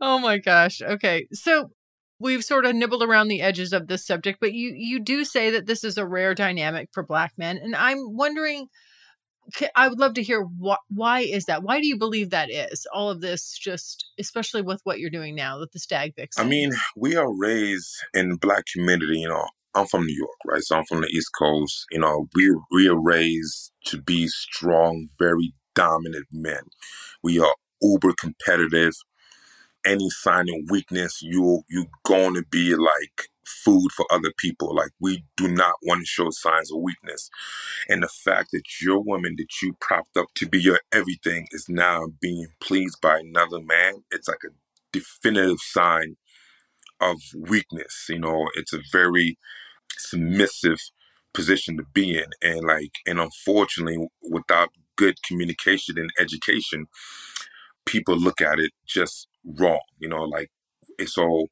[0.00, 0.82] Oh my gosh.
[0.82, 1.28] Okay.
[1.32, 1.70] So
[2.18, 5.50] we've sort of nibbled around the edges of this subject, but you you do say
[5.50, 8.68] that this is a rare dynamic for black men, and I'm wondering.
[9.74, 11.62] I would love to hear wh- why is that?
[11.62, 12.86] Why do you believe that is?
[12.92, 16.38] All of this, just especially with what you're doing now with the stag fix.
[16.38, 19.18] I mean, we are raised in black community.
[19.18, 20.62] You know, I'm from New York, right?
[20.62, 21.86] So I'm from the East Coast.
[21.90, 26.62] You know, we we are raised to be strong, very dominant men.
[27.22, 28.94] We are uber competitive
[29.84, 34.74] any sign of weakness, you you going to be like food for other people.
[34.74, 37.30] Like we do not want to show signs of weakness.
[37.88, 41.66] And the fact that your woman that you propped up to be your everything is
[41.68, 44.54] now being pleased by another man, it's like a
[44.92, 46.16] definitive sign
[47.00, 48.06] of weakness.
[48.08, 49.38] You know, it's a very
[49.98, 50.78] submissive
[51.32, 52.26] position to be in.
[52.42, 56.86] And like and unfortunately without good communication and education,
[57.86, 59.80] people look at it just wrong.
[59.98, 60.50] You know, like
[61.06, 61.46] so.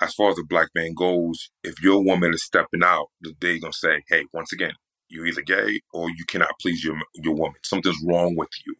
[0.00, 3.72] As far as a black man goes, if your woman is stepping out, they're gonna
[3.72, 4.74] say, "Hey, once again,
[5.08, 7.60] you're either gay or you cannot please your your woman.
[7.64, 8.76] Something's wrong with you."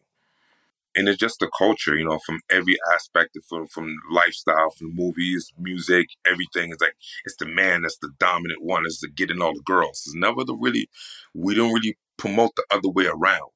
[0.95, 5.51] And it's just the culture, you know, from every aspect, from from lifestyle, from movies,
[5.57, 6.71] music, everything.
[6.71, 10.03] It's like it's the man that's the dominant one, is the getting all the girls.
[10.05, 10.89] It's never the really.
[11.33, 13.51] We don't really promote the other way around,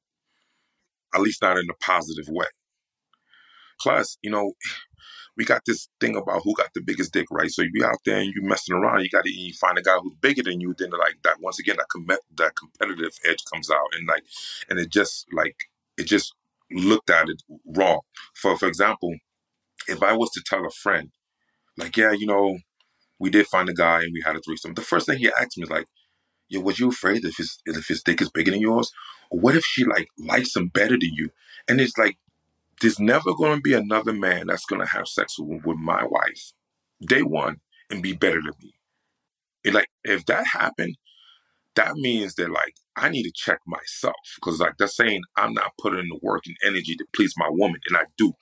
[1.14, 2.46] at least not in a positive way.
[3.80, 4.52] Plus, you know,
[5.36, 7.50] we got this thing about who got the biggest dick, right?
[7.50, 10.14] So you out there and you messing around, you got to find a guy who's
[10.20, 10.74] bigger than you.
[10.78, 14.24] Then like that, once again, that com- that competitive edge comes out, and like,
[14.68, 15.56] and it just like
[15.98, 16.34] it just
[16.70, 18.00] looked at it wrong.
[18.34, 19.14] For for example,
[19.88, 21.10] if I was to tell a friend,
[21.76, 22.58] like, yeah, you know,
[23.18, 25.56] we did find a guy and we had a threesome, the first thing he asked
[25.56, 25.86] me is like,
[26.48, 28.92] yo, was you afraid if his if his dick is bigger than yours?
[29.30, 31.30] Or what if she like likes him better than you?
[31.68, 32.18] And it's like
[32.84, 36.52] there's never going to be another man that's going to have sex with, my wife
[37.00, 37.56] day one
[37.88, 38.74] and be better than me.
[39.64, 40.96] And like, if that happened,
[41.76, 45.72] that means that like I need to check myself because like that's saying I'm not
[45.80, 48.34] putting in the work and energy to please my woman, and I do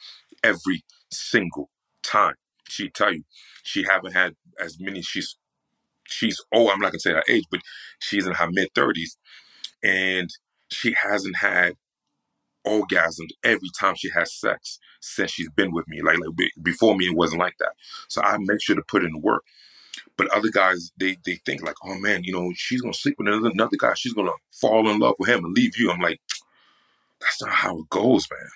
[0.42, 1.70] every single
[2.02, 2.35] time.
[2.68, 3.22] She tell you
[3.62, 5.02] she haven't had as many.
[5.02, 5.37] She's
[6.09, 7.61] she's oh I'm not gonna say her age, but
[8.00, 9.16] she's in her mid thirties,
[9.85, 10.28] and
[10.68, 11.74] she hasn't had
[12.66, 16.01] orgasms every time she has sex since she's been with me.
[16.03, 17.72] Like, like before me, it wasn't like that.
[18.09, 19.44] So I make sure to put in the work.
[20.16, 23.29] But other guys, they they think like, oh man, you know, she's gonna sleep with
[23.29, 23.94] another, another guy.
[23.94, 25.90] She's gonna fall in love with him and leave you.
[25.90, 26.20] I'm like,
[27.20, 28.48] that's not how it goes, man.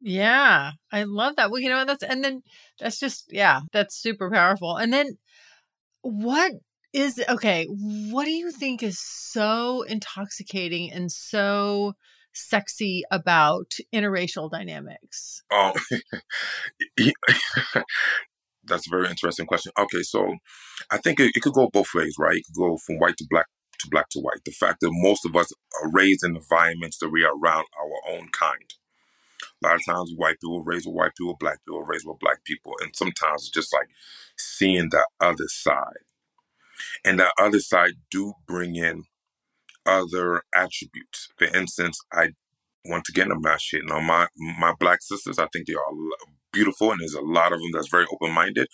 [0.00, 1.50] Yeah, I love that.
[1.50, 2.42] Well, you know, that's and then
[2.78, 4.76] that's just yeah, that's super powerful.
[4.76, 5.18] And then
[6.02, 6.52] what
[6.92, 7.66] is okay?
[7.68, 11.94] What do you think is so intoxicating and so
[12.36, 15.42] sexy about interracial dynamics?
[15.52, 15.72] Um,
[18.64, 19.72] that's a very interesting question.
[19.78, 20.34] Okay, so
[20.90, 22.36] I think it, it, could go both ways, right?
[22.36, 23.46] It could go from white to black
[23.78, 24.44] to black to white.
[24.44, 28.14] The fact that most of us are raised in environments that we are around our
[28.14, 28.74] own kind.
[29.62, 32.44] A lot of times, white people raised with white people, black people raised with black
[32.44, 33.88] people, and sometimes it's just like
[34.36, 36.04] seeing that other side.
[37.04, 39.04] And that other side do bring in
[39.86, 41.28] other attributes.
[41.38, 42.30] For instance, I
[42.84, 45.38] once again I'm not shitting on my my black sisters.
[45.38, 45.92] I think they are
[46.52, 48.68] beautiful, and there's a lot of them that's very open minded.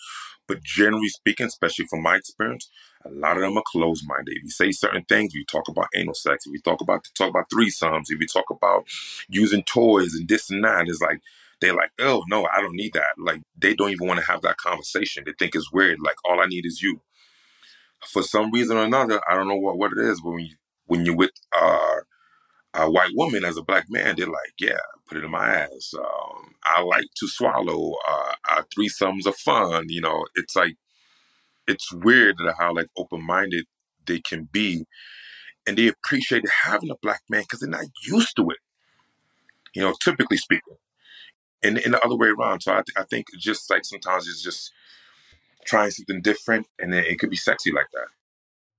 [0.47, 2.69] But generally speaking, especially from my experience,
[3.05, 4.35] a lot of them are closed minded.
[4.37, 7.29] If you say certain things, you talk about anal sex, if you talk about talk
[7.29, 8.85] about threesomes, if you talk about
[9.29, 11.19] using toys and this and that, it's like
[11.61, 13.15] they're like, oh no, I don't need that.
[13.17, 15.23] Like they don't even want to have that conversation.
[15.25, 15.99] They think it's weird.
[16.01, 17.01] Like all I need is you.
[18.11, 20.55] For some reason or another, I don't know what, what it is, but when you
[20.93, 22.01] when you're with uh,
[22.75, 24.77] a white woman as a black man, they're like, yeah,
[25.07, 25.91] put it in my ass.
[25.97, 27.95] Um, I like to swallow.
[28.07, 29.85] Uh, our threesomes are fun.
[29.89, 30.75] You know, it's like,
[31.67, 33.65] it's weird how like open minded
[34.05, 34.85] they can be,
[35.65, 38.59] and they appreciate having a black man because they're not used to it.
[39.73, 40.77] You know, typically speaking,
[41.63, 42.61] and in the other way around.
[42.61, 44.71] So I, th- I think just like sometimes it's just
[45.65, 48.09] trying something different, and then it could be sexy like that.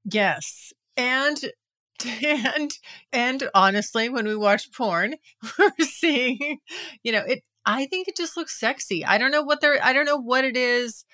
[0.04, 1.50] Yes, and
[2.24, 2.72] and
[3.12, 5.14] and honestly when we watch porn
[5.58, 6.58] we're seeing
[7.02, 9.04] you know it i think it just looks sexy.
[9.04, 11.04] I don't know what they're i don't know what it is.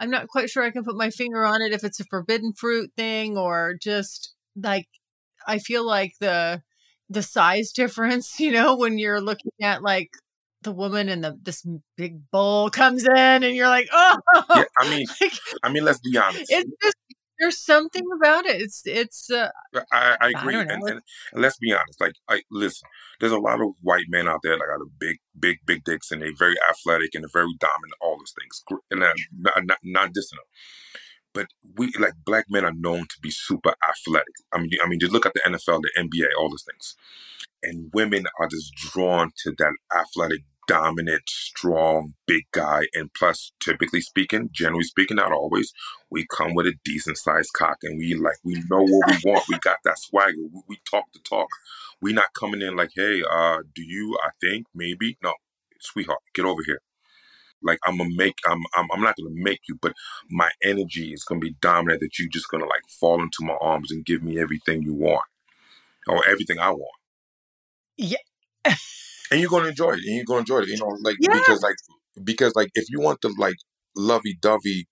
[0.00, 2.52] I'm not quite sure i can put my finger on it if it's a forbidden
[2.52, 4.86] fruit thing or just like
[5.46, 6.62] i feel like the
[7.08, 10.10] the size difference you know when you're looking at like
[10.62, 11.64] the woman and the this
[11.96, 14.90] big bull comes in and you're like oh yeah, i oh!
[14.90, 15.32] mean like,
[15.62, 16.46] i mean let's be honest.
[16.48, 16.96] it's just
[17.38, 18.62] There's something about it.
[18.62, 19.30] It's it's.
[19.30, 21.00] Uh, I, I I agree, don't and, and
[21.32, 22.00] and let's be honest.
[22.00, 22.88] Like, I listen.
[23.20, 26.10] There's a lot of white men out there that got a big, big, big dicks,
[26.10, 27.94] and they're very athletic and they're very dominant.
[28.00, 30.48] All those things, and I'm not, not, not dissing them.
[31.34, 34.34] But we like black men are known to be super athletic.
[34.52, 36.94] I mean, I mean, just look at the NFL, the NBA, all those things.
[37.62, 42.82] And women are just drawn to that athletic, dominant, strong, big guy.
[42.94, 45.72] And plus, typically speaking, generally speaking, not always,
[46.10, 49.44] we come with a decent sized cock, and we like we know what we want.
[49.48, 50.32] We got that swagger.
[50.52, 51.48] We, we talk the talk.
[52.00, 54.18] We not coming in like, hey, uh, do you?
[54.24, 55.34] I think maybe no,
[55.80, 56.80] sweetheart, get over here.
[57.62, 59.94] Like I'm gonna make I'm I'm I'm not gonna make you, but
[60.30, 63.90] my energy is gonna be dominant that you just gonna like fall into my arms
[63.90, 65.24] and give me everything you want.
[66.06, 66.98] Or everything I want.
[67.96, 68.18] Yeah.
[69.30, 70.00] And you're gonna enjoy it.
[70.04, 70.68] And you're gonna enjoy it.
[70.68, 71.30] You know, like Yeah.
[71.32, 71.76] because like
[72.22, 73.56] because like if you want the like
[73.96, 74.86] lovey dovey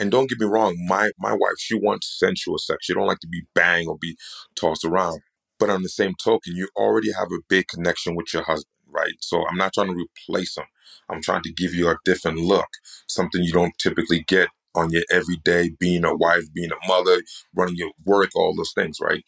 [0.00, 2.84] and don't get me wrong, my my wife, she wants sensual sex.
[2.86, 4.16] She don't like to be banged or be
[4.56, 5.20] tossed around.
[5.58, 9.14] But on the same token, you already have a big connection with your husband, right?
[9.20, 9.94] So I'm not trying to
[10.28, 10.64] replace him.
[11.08, 12.68] I'm trying to give you a different look,
[13.08, 17.22] something you don't typically get on your everyday being a wife, being a mother,
[17.54, 19.24] running your work, all those things, right?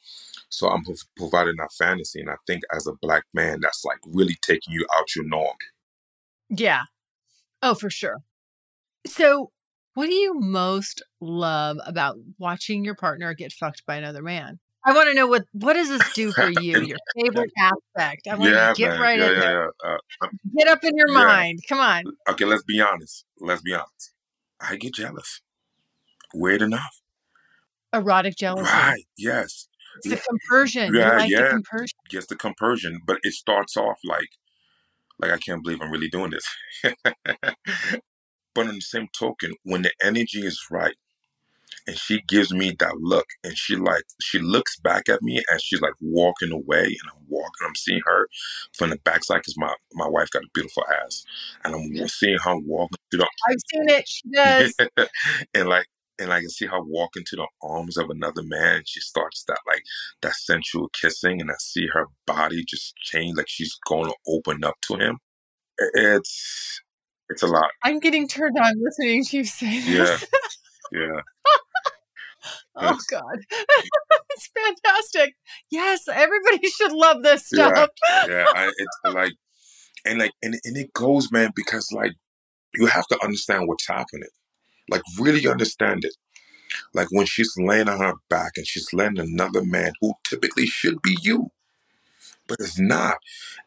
[0.49, 3.99] So I'm prov- providing that fantasy, and I think as a black man, that's like
[4.07, 5.57] really taking you out your norm.
[6.49, 6.83] Yeah.
[7.63, 8.19] Oh, for sure.
[9.07, 9.51] So,
[9.95, 14.61] what do you most love about watching your partner get fucked by another man?
[14.85, 16.81] I want to know what what does this do for you?
[16.81, 18.29] Your favorite aspect.
[18.29, 19.01] I want yeah, to get man.
[19.01, 19.73] right yeah, in yeah, there.
[19.85, 19.99] Uh,
[20.57, 21.61] Get up in your mind.
[21.69, 22.05] Come on.
[22.29, 23.25] Okay, let's be honest.
[23.41, 24.13] Let's be honest.
[24.61, 25.41] I get jealous.
[26.33, 27.01] Weird enough.
[27.93, 28.71] Erotic jealousy.
[28.71, 29.05] Right.
[29.19, 29.69] Yes.
[30.05, 30.95] It's the compersion.
[30.95, 31.49] Yeah, like the yeah.
[31.51, 31.99] compersion.
[32.09, 34.31] Just the compersion, but it starts off like,
[35.19, 36.47] like I can't believe I'm really doing this.
[38.55, 40.95] but on the same token, when the energy is right,
[41.87, 45.61] and she gives me that look, and she like she looks back at me, and
[45.61, 47.67] she's like walking away, and I'm walking.
[47.67, 48.29] I'm seeing her
[48.77, 51.25] from the backside because my my wife got a beautiful ass,
[51.65, 54.09] and I'm seeing her walking through the I've seen it.
[54.09, 54.75] She does.
[55.55, 55.87] and like
[56.19, 58.83] and I can see her walk into the arms of another man.
[58.87, 59.83] She starts that like
[60.23, 64.65] that sensual kissing, and I see her body just change, like she's going to open
[64.65, 65.19] up to him.
[65.79, 66.81] It's
[67.29, 67.71] it's a lot.
[67.85, 70.27] I'm getting turned on listening to you say this.
[70.93, 71.01] yeah.
[71.01, 71.21] yeah.
[72.77, 73.39] oh God.
[74.31, 75.35] it's fantastic.
[75.71, 77.91] Yes, everybody should love this yeah, stuff.
[78.29, 78.47] yeah.
[78.55, 79.33] I, it's like
[80.05, 82.13] and like and and it goes, man, because like
[82.75, 84.29] you have to understand what's happening.
[84.91, 86.17] Like really understand it.
[86.95, 91.03] Like when she's laying on her back and she's letting another man who typically should
[91.03, 91.51] be you.
[92.49, 93.19] but it's not.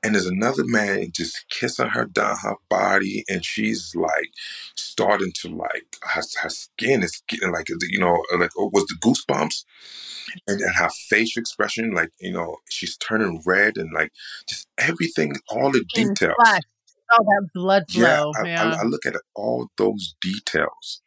[0.03, 4.31] And there's another man just kissing her down her body, and she's like
[4.75, 8.95] starting to like her, her skin is getting like you know like oh, was the
[9.01, 9.65] goosebumps,
[10.47, 14.11] and, and her facial expression like you know she's turning red and like
[14.47, 16.35] just everything, all the details.
[17.11, 18.33] All that blood Yeah, flow.
[18.37, 18.77] I, I, Yeah.
[18.81, 21.01] I look at all those details,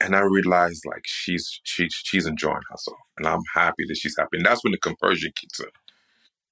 [0.00, 4.38] and I realize like she's she's she's enjoying herself, and I'm happy that she's happy,
[4.38, 5.66] and that's when the compersion kicks in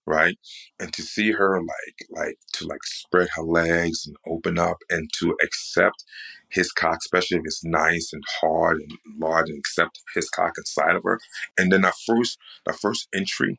[0.06, 0.36] right?
[0.78, 5.10] And to see her like like to like spread her legs and open up and
[5.20, 6.04] to accept
[6.50, 10.96] his cock, especially if it's nice and hard and large, and accept his cock inside
[10.96, 11.20] of her.
[11.56, 13.56] And then that first the first entry,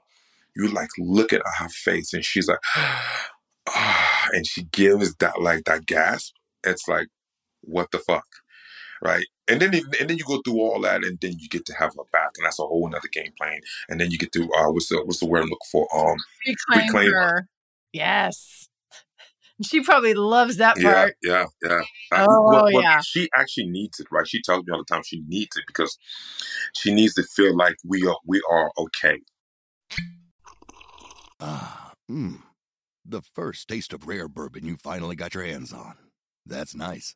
[0.56, 2.60] you like look at her face and she's like,
[3.68, 6.34] ah, and she gives that like that gasp.
[6.64, 7.08] It's like,
[7.62, 8.28] what the fuck?
[9.04, 9.26] Right.
[9.48, 11.92] And then and then you go through all that and then you get to have
[11.98, 12.32] her back.
[12.38, 13.60] And that's a whole nother game plan.
[13.90, 15.88] And then you get to uh what's the what's the word I'm looking for?
[15.96, 17.20] Um Reclaim reclaim her.
[17.20, 17.48] her.
[17.94, 18.68] Yes.
[19.64, 21.16] She probably loves that Yeah, part.
[21.22, 21.82] yeah, yeah.
[22.12, 23.00] I, Oh, well, well, yeah.
[23.02, 24.28] she actually needs it, right?
[24.28, 25.96] She tells me all the time she needs it because
[26.76, 29.20] she needs to feel like we are we are okay.
[31.40, 32.42] Ah, mmm.
[33.06, 35.96] The first taste of rare bourbon you finally got your hands on.
[36.46, 37.16] That's nice.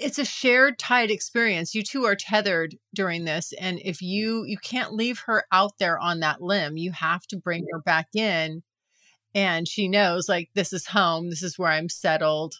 [0.00, 1.74] It's a shared tied experience.
[1.74, 5.98] You two are tethered during this and if you you can't leave her out there
[5.98, 6.76] on that limb.
[6.76, 8.62] You have to bring her back in
[9.34, 12.54] and she knows like this is home, this is where I'm settled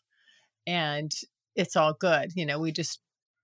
[0.67, 1.11] and
[1.57, 2.33] it's all good.
[2.37, 3.01] You know, we just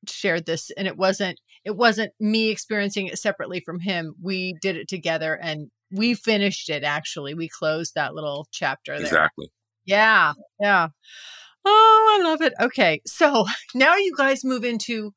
[0.08, 4.14] shared this and it wasn't it wasn't me experiencing it separately from him.
[4.22, 7.34] We did it together and we finished it actually.
[7.34, 9.06] We closed that little chapter there.
[9.06, 9.50] Exactly.
[9.84, 10.34] Yeah.
[10.60, 10.88] Yeah.
[11.68, 12.54] Oh, I love it.
[12.60, 13.02] Okay.
[13.06, 13.44] So
[13.74, 15.12] now you guys move into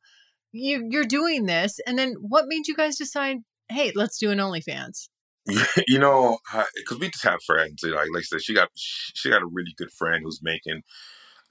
[0.51, 3.37] you you're doing this and then what made you guys decide,
[3.69, 5.09] "Hey, let's do an OnlyFans?"
[5.87, 6.39] you know,
[6.75, 7.83] because we just have friends.
[7.83, 10.81] Like, like I said, she got she got a really good friend who's making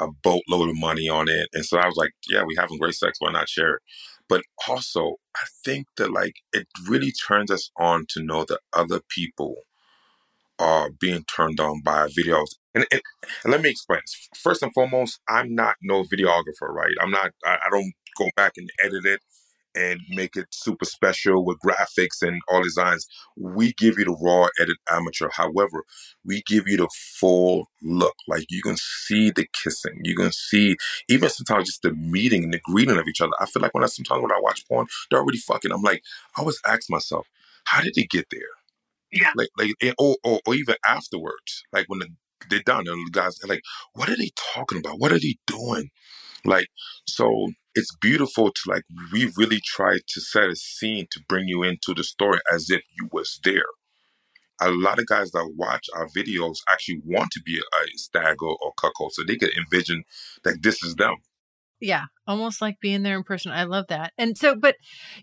[0.00, 2.94] a boatload of money on it, and so I was like, yeah, we having great
[2.94, 3.18] sex.
[3.20, 3.82] Why not share it?
[4.28, 9.00] But also, I think that like it really turns us on to know that other
[9.08, 9.56] people
[10.58, 12.56] are being turned on by videos.
[12.78, 13.02] And, and,
[13.44, 14.00] and let me explain.
[14.04, 14.28] this.
[14.40, 16.94] First and foremost, I'm not no videographer, right?
[17.00, 17.32] I'm not.
[17.44, 19.20] I, I don't go back and edit it
[19.74, 23.06] and make it super special with graphics and all designs.
[23.36, 25.28] We give you the raw edit amateur.
[25.32, 25.84] However,
[26.24, 28.14] we give you the full look.
[28.28, 30.00] Like you can see the kissing.
[30.04, 30.76] You can see
[31.08, 33.32] even sometimes just the meeting and the greeting of each other.
[33.40, 35.72] I feel like when I sometimes when I watch porn, they're already fucking.
[35.72, 36.02] I'm like,
[36.36, 37.26] I always ask myself,
[37.64, 38.40] how did they get there?
[39.12, 39.30] Yeah.
[39.36, 42.08] Like like or, or, or even afterwards, like when the,
[42.48, 43.62] they're done, and the guys are like,
[43.94, 44.98] what are they talking about?
[44.98, 45.90] What are they doing?
[46.44, 46.68] Like,
[47.06, 48.82] so it's beautiful to like
[49.12, 52.82] we really try to set a scene to bring you into the story as if
[52.98, 53.66] you was there.
[54.60, 58.42] A lot of guys that watch our videos actually want to be a, a stag
[58.42, 60.04] or, or cuckold, so they can envision
[60.44, 61.16] that this is them.
[61.80, 63.52] Yeah, almost like being there in person.
[63.52, 64.12] I love that.
[64.18, 64.74] And so, but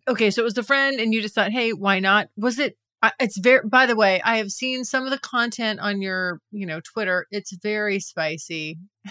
[0.08, 2.30] okay, so it was a friend, and you just thought, hey, why not?
[2.38, 2.78] Was it?
[3.20, 3.68] It's very.
[3.68, 7.28] By the way, I have seen some of the content on your, you know, Twitter.
[7.32, 8.80] It's very spicy.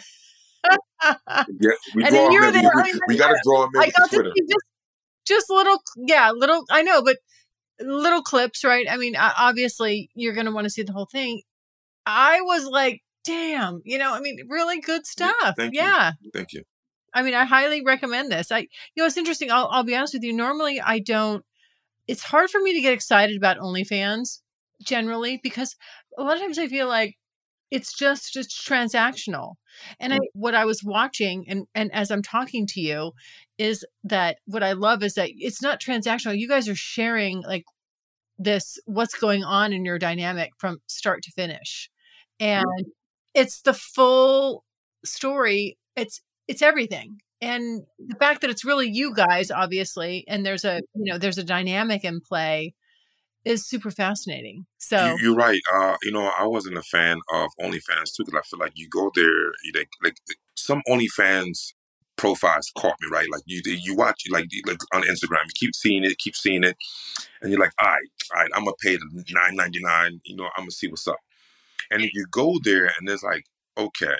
[1.04, 2.70] yeah, we draw them in.
[2.76, 4.32] We, we, we got to draw them in I got Twitter.
[4.36, 4.64] Just,
[5.26, 6.64] just little, yeah, little.
[6.70, 7.18] I know, but
[7.80, 8.86] little clips, right?
[8.90, 11.42] I mean, obviously, you're going to want to see the whole thing.
[12.06, 15.34] I was like, damn, you know, I mean, really good stuff.
[15.40, 15.52] Yeah.
[15.56, 16.12] Thank yeah.
[16.20, 16.30] You.
[16.32, 16.62] Thank you.
[17.14, 18.50] I mean, I highly recommend this.
[18.50, 19.50] I, you know, it's interesting.
[19.50, 20.32] I'll, I'll be honest with you.
[20.32, 21.44] Normally, I don't.
[22.06, 24.40] It's hard for me to get excited about OnlyFans
[24.82, 25.76] generally because
[26.18, 27.16] a lot of times I feel like
[27.70, 29.54] it's just it's transactional.
[29.98, 30.26] And I, mm.
[30.34, 33.12] what i was watching and and as i'm talking to you
[33.58, 36.38] is that what i love is that it's not transactional.
[36.38, 37.64] You guys are sharing like
[38.38, 41.90] this what's going on in your dynamic from start to finish.
[42.40, 42.46] Mm.
[42.46, 42.86] And
[43.34, 44.64] it's the full
[45.04, 45.76] story.
[45.96, 50.80] It's it's everything and the fact that it's really you guys obviously and there's a
[50.94, 52.74] you know there's a dynamic in play
[53.44, 54.66] is super fascinating.
[54.78, 55.60] So you, are right.
[55.74, 58.88] Uh, you know, I wasn't a fan of OnlyFans too because I feel like you
[58.88, 60.16] go there, you like, like
[60.56, 61.74] some OnlyFans
[62.16, 63.28] profiles caught me right.
[63.30, 66.76] Like you, you watch like like on Instagram, you keep seeing it, keep seeing it,
[67.42, 70.20] and you're like, all right, all right, I'm gonna pay the nine ninety nine.
[70.24, 71.18] You know, I'm gonna see what's up.
[71.90, 73.44] And if you go there and it's like,
[73.76, 74.16] okay,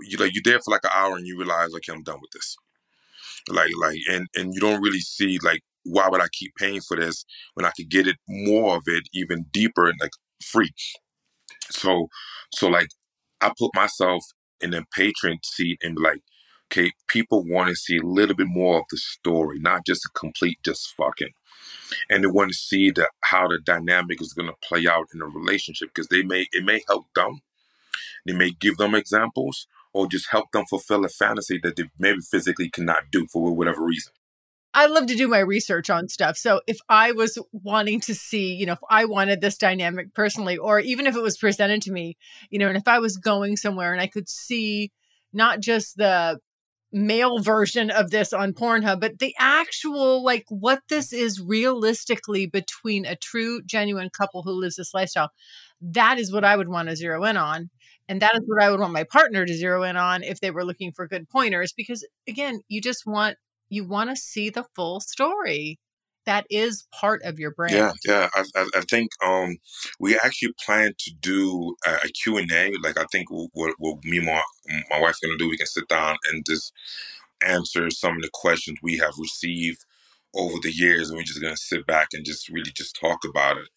[0.00, 2.30] you like you're there for like an hour and you realize, okay, I'm done with
[2.32, 2.56] this.
[3.48, 6.96] Like like and and you don't really see like why would I keep paying for
[6.96, 7.24] this
[7.54, 10.12] when I could get it more of it even deeper and like
[10.44, 10.72] free?
[11.70, 12.08] So,
[12.54, 12.88] so like
[13.40, 14.24] I put myself
[14.60, 16.20] in the patron seat and be like,
[16.70, 20.18] okay, people want to see a little bit more of the story, not just a
[20.18, 21.30] complete just fucking.
[22.10, 25.22] And they want to see the how the dynamic is going to play out in
[25.22, 27.40] a relationship because they may it may help them,
[28.28, 32.20] they may give them examples, or just help them fulfill a fantasy that they maybe
[32.20, 34.12] physically cannot do for whatever reason.
[34.74, 36.36] I love to do my research on stuff.
[36.36, 40.58] So if I was wanting to see, you know, if I wanted this dynamic personally,
[40.58, 42.16] or even if it was presented to me,
[42.50, 44.92] you know, and if I was going somewhere and I could see
[45.32, 46.38] not just the
[46.92, 53.04] male version of this on Pornhub, but the actual, like, what this is realistically between
[53.04, 55.30] a true, genuine couple who lives this lifestyle,
[55.80, 57.70] that is what I would want to zero in on.
[58.08, 60.50] And that is what I would want my partner to zero in on if they
[60.50, 61.72] were looking for good pointers.
[61.76, 63.36] Because again, you just want
[63.68, 65.78] you want to see the full story
[66.28, 67.74] that is part of your brand.
[67.74, 68.28] Yeah, yeah.
[68.34, 69.56] I, I, I think um,
[69.98, 72.72] we actually plan to do a, a Q&A.
[72.82, 74.42] Like I think what, what me and my,
[74.90, 76.74] my wife's going to do, we can sit down and just
[77.42, 79.86] answer some of the questions we have received
[80.34, 81.08] over the years.
[81.08, 83.68] And we're just going to sit back and just really just talk about it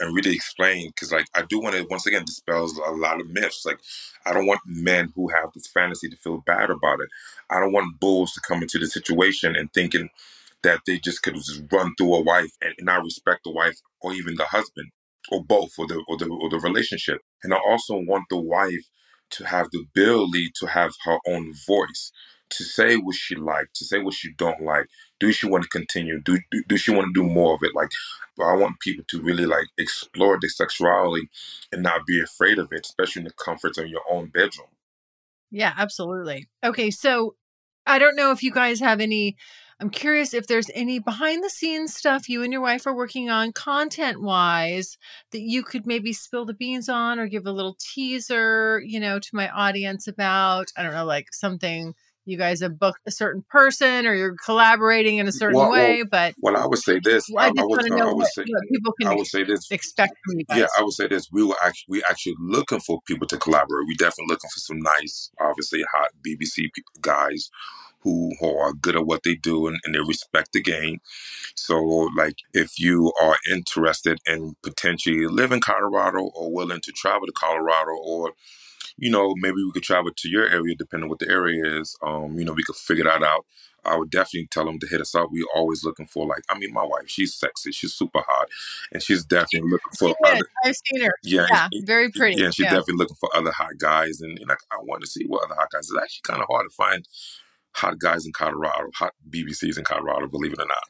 [0.00, 3.28] and really explain because like i do want to once again dispels a lot of
[3.30, 3.78] myths like
[4.26, 7.08] i don't want men who have this fantasy to feel bad about it
[7.50, 10.10] i don't want bulls to come into the situation and thinking
[10.62, 14.12] that they just could just run through a wife and not respect the wife or
[14.14, 14.90] even the husband
[15.32, 18.80] or both or the or the or the relationship and i also want the wife
[19.30, 22.12] to have the ability to have her own voice,
[22.50, 24.86] to say what she like, to say what she don't like.
[25.20, 26.20] Do she want to continue?
[26.20, 27.74] Do, do, do she want to do more of it?
[27.74, 27.90] Like,
[28.38, 31.28] I want people to really like explore their sexuality
[31.72, 34.68] and not be afraid of it, especially in the comforts of your own bedroom.
[35.50, 36.48] Yeah, absolutely.
[36.64, 37.36] Okay, so
[37.86, 39.36] I don't know if you guys have any
[39.80, 43.28] I'm curious if there's any behind the scenes stuff you and your wife are working
[43.28, 44.96] on content wise
[45.32, 49.18] that you could maybe spill the beans on or give a little teaser, you know,
[49.18, 51.94] to my audience about, I don't know, like something
[52.26, 56.02] you guys have booked a certain person or you're collaborating in a certain Well, way,
[56.02, 57.26] well, but well, I would say this.
[57.32, 59.14] well, I, I I just would, want to know what, say, what people can I
[59.14, 59.70] would say this.
[59.70, 60.66] expect from you Yeah.
[60.78, 61.28] I would say this.
[61.32, 63.86] We were actually we actually looking for people to collaborate.
[63.86, 66.68] We definitely looking for some nice, obviously hot BBC
[67.00, 67.50] guys
[68.00, 71.00] who, who are good at what they do and, and they respect the game.
[71.56, 71.80] So,
[72.16, 77.32] like, if you are interested in potentially live in Colorado or willing to travel to
[77.32, 78.32] Colorado, or
[78.96, 81.96] you know, maybe we could travel to your area, depending on what the area is.
[82.02, 83.44] Um, you know, we could figure that out.
[83.86, 85.28] I would definitely tell them to hit us up.
[85.30, 88.48] We always looking for like, I mean, my wife, she's sexy, she's super hot,
[88.92, 90.14] and she's definitely looking for is.
[90.24, 90.46] other.
[90.64, 91.12] I've seen her.
[91.22, 92.40] Yeah, Yeah, and- very pretty.
[92.40, 92.70] yeah, she's Yeah.
[92.70, 95.54] definitely looking for other hot guys, and, and like I want to see what other
[95.56, 95.90] hot guys.
[95.90, 97.06] It's actually kind of hard to find
[97.74, 100.28] hot guys in Colorado, hot BBCs in Colorado.
[100.28, 100.84] Believe it or not.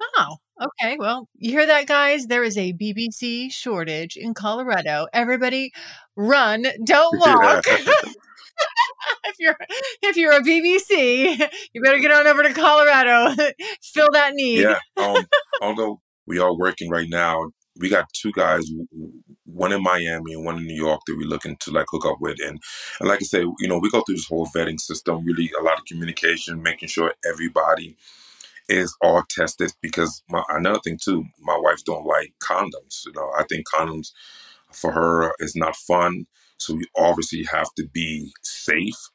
[0.00, 0.96] Oh, okay.
[0.98, 2.26] Well, you hear that, guys?
[2.26, 5.06] There is a BBC shortage in Colorado.
[5.12, 5.72] Everybody,
[6.16, 7.64] run, don't walk.
[9.24, 9.56] if you're
[10.02, 13.34] if you're a BBC, you better get on over to Colorado,
[13.82, 14.60] fill that need.
[14.60, 14.78] Yeah.
[14.96, 15.26] Um,
[15.60, 18.64] although we are working right now, we got two guys,
[19.44, 22.16] one in Miami and one in New York that we're looking to like hook up
[22.20, 22.38] with.
[22.40, 22.58] And,
[23.00, 25.62] and like I say, you know, we go through this whole vetting system, really a
[25.62, 27.96] lot of communication, making sure everybody
[28.68, 33.06] is all tested because my, another thing too, my wife don't like condoms.
[33.06, 34.12] You know, I think condoms
[34.72, 36.26] for her is not fun.
[36.58, 39.10] So we obviously have to be safe.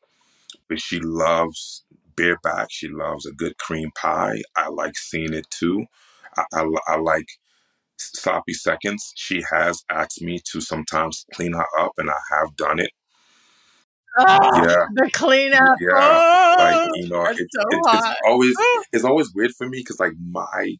[0.70, 1.84] But she loves
[2.16, 2.68] bareback.
[2.70, 4.42] She loves a good cream pie.
[4.56, 5.86] I like seeing it too.
[6.38, 7.28] I, I, I like
[7.98, 9.14] sloppy seconds.
[9.16, 12.92] She has asked me to sometimes clean her up, and I have done it.
[14.18, 15.78] Oh, Yeah, the cleanup.
[15.80, 16.56] yeah.
[16.58, 18.84] Like Oh, you know, it, so it, it's always Oh.
[18.92, 20.76] it's always weird for me because like my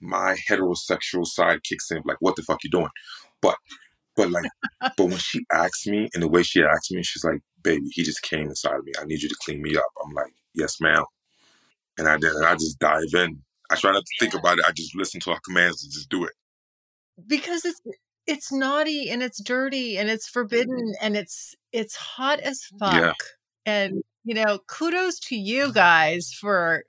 [0.00, 2.02] my heterosexual side kicks in.
[2.04, 2.88] Like, what the fuck you doing?
[3.40, 3.56] But
[4.16, 4.44] but like
[4.96, 8.02] but when she asks me and the way she asks me, she's like, "Baby, he
[8.02, 8.92] just came inside of me.
[9.00, 11.04] I need you to clean me up." I'm like, "Yes, ma'am."
[11.98, 12.32] And I did.
[12.32, 13.42] And I just dive in.
[13.70, 14.64] I try not to think about it.
[14.68, 16.32] I just listen to her commands and just do it.
[17.26, 17.80] because it's
[18.26, 22.94] it's naughty and it's dirty and it's forbidden and it's it's hot as fuck.
[22.94, 23.12] Yeah.
[23.66, 26.84] And you know, kudos to you guys for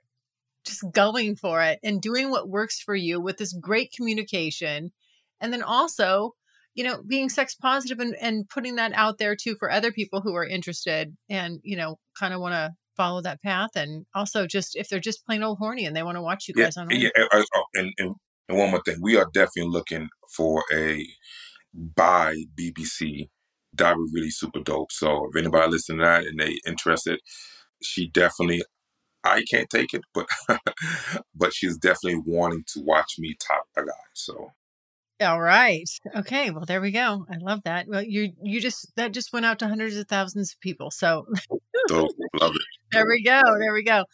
[0.64, 4.92] just going for it and doing what works for you with this great communication.
[5.40, 6.34] And then also,
[6.74, 10.20] you know, being sex positive and, and putting that out there too for other people
[10.20, 13.70] who are interested and, you know, kind of want to follow that path.
[13.76, 16.54] And also just if they're just plain old horny and they want to watch you
[16.56, 17.10] Yeah, guys on yeah.
[17.16, 18.14] uh, uh, oh, and, and
[18.48, 21.06] and one more thing, we are definitely looking for a
[21.74, 23.28] bi BBC.
[23.74, 24.92] That would really super dope.
[24.92, 27.20] So if anybody listening to that and they interested,
[27.82, 28.62] she definitely.
[29.24, 30.28] I can't take it, but
[31.34, 33.92] but she's definitely wanting to watch me top a guy.
[34.14, 34.52] So
[35.20, 35.88] All right.
[36.14, 36.50] Okay.
[36.50, 37.24] Well, there we go.
[37.30, 37.86] I love that.
[37.88, 40.90] Well, you you just that just went out to hundreds of thousands of people.
[40.90, 41.26] So
[41.88, 42.10] dope,
[42.40, 42.62] love it.
[42.92, 43.40] there we go.
[43.58, 44.04] There we go.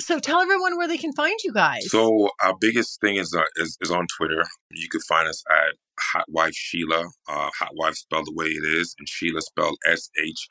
[0.00, 1.90] So tell everyone where they can find you guys.
[1.90, 4.44] So our biggest thing is uh, is, is on Twitter.
[4.70, 7.06] You can find us at Hot Wife Sheila.
[7.28, 10.48] Uh, Hot Wife spelled the way it is, and Sheila spelled S H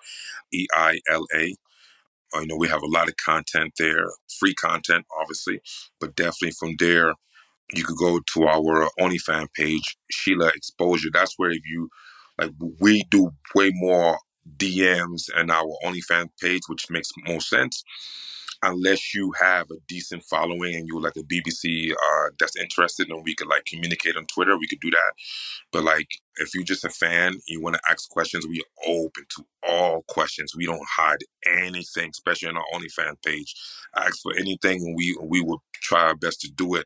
[0.53, 1.55] E I L A.
[2.33, 4.05] Uh, you know, we have a lot of content there,
[4.39, 5.59] free content, obviously,
[5.99, 7.13] but definitely from there,
[7.73, 11.09] you could go to our OnlyFans page, Sheila Exposure.
[11.11, 11.89] That's where if you
[12.39, 14.19] like, we do way more
[14.57, 17.83] DMs and our OnlyFans page, which makes more sense.
[18.63, 23.23] Unless you have a decent following and you're like a BBC uh, that's interested, and
[23.23, 25.13] we could like communicate on Twitter, we could do that.
[25.71, 29.23] But like, if you're just a fan, you want to ask questions, we are open
[29.35, 30.55] to all questions.
[30.55, 33.55] We don't hide anything, especially on our OnlyFans page.
[33.95, 36.85] Ask for anything, and we we will try our best to do it.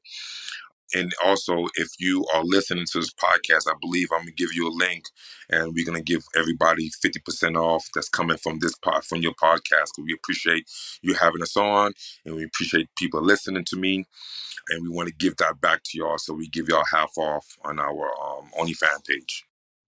[0.95, 4.65] And also, if you are listening to this podcast, I believe I'm gonna give you
[4.65, 5.03] a link,
[5.49, 9.89] and we're gonna give everybody 50% off that's coming from this pod from your podcast.
[10.01, 10.69] We appreciate
[11.01, 11.91] you having us on,
[12.25, 14.05] and we appreciate people listening to me,
[14.69, 16.17] and we want to give that back to y'all.
[16.17, 19.43] So we give y'all half off on our um, OnlyFans page.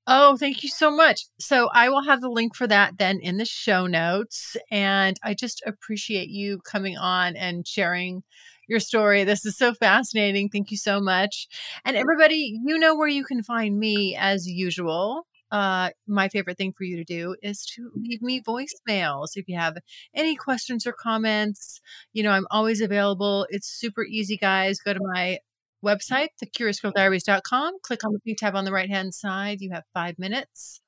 [0.09, 1.25] Oh, thank you so much.
[1.37, 4.55] So I will have the link for that then in the show notes.
[4.71, 8.23] And I just appreciate you coming on and sharing
[8.67, 9.23] your story.
[9.23, 10.49] This is so fascinating.
[10.49, 11.47] Thank you so much.
[11.85, 15.25] And everybody, you know where you can find me as usual.
[15.51, 19.29] uh, my favorite thing for you to do is to leave me voicemails.
[19.35, 19.77] If you have
[20.13, 21.79] any questions or comments,
[22.13, 23.47] you know, I'm always available.
[23.49, 24.79] It's super easy, guys.
[24.79, 25.39] Go to my
[25.85, 27.75] website, thecuriousgirldiaries.com.
[27.81, 29.61] Click on the pink tab on the right hand side.
[29.61, 30.81] You have five minutes.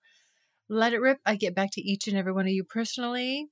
[0.69, 1.19] Let it rip.
[1.25, 3.47] I get back to each and every one of you personally.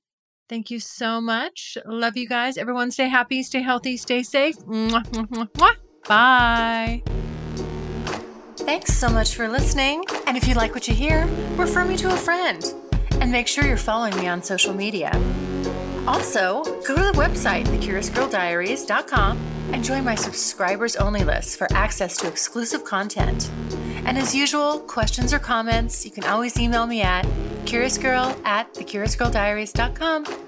[0.48, 1.76] Thank you so much.
[1.84, 2.56] Love you guys.
[2.56, 4.56] Everyone stay happy, stay healthy, stay safe.
[6.08, 7.02] Bye.
[8.56, 10.04] Thanks so much for listening.
[10.26, 11.26] And if you like what you hear,
[11.56, 12.74] refer me to a friend.
[13.20, 15.10] And make sure you're following me on social media.
[16.06, 19.38] Also, go to the website, thecuriousgirldiaries.com,
[19.72, 23.50] and join my subscribers only list for access to exclusive content.
[24.08, 27.26] And as usual, questions or comments, you can always email me at
[27.66, 30.47] curiousgirl at thecuriousgirldiaries.com.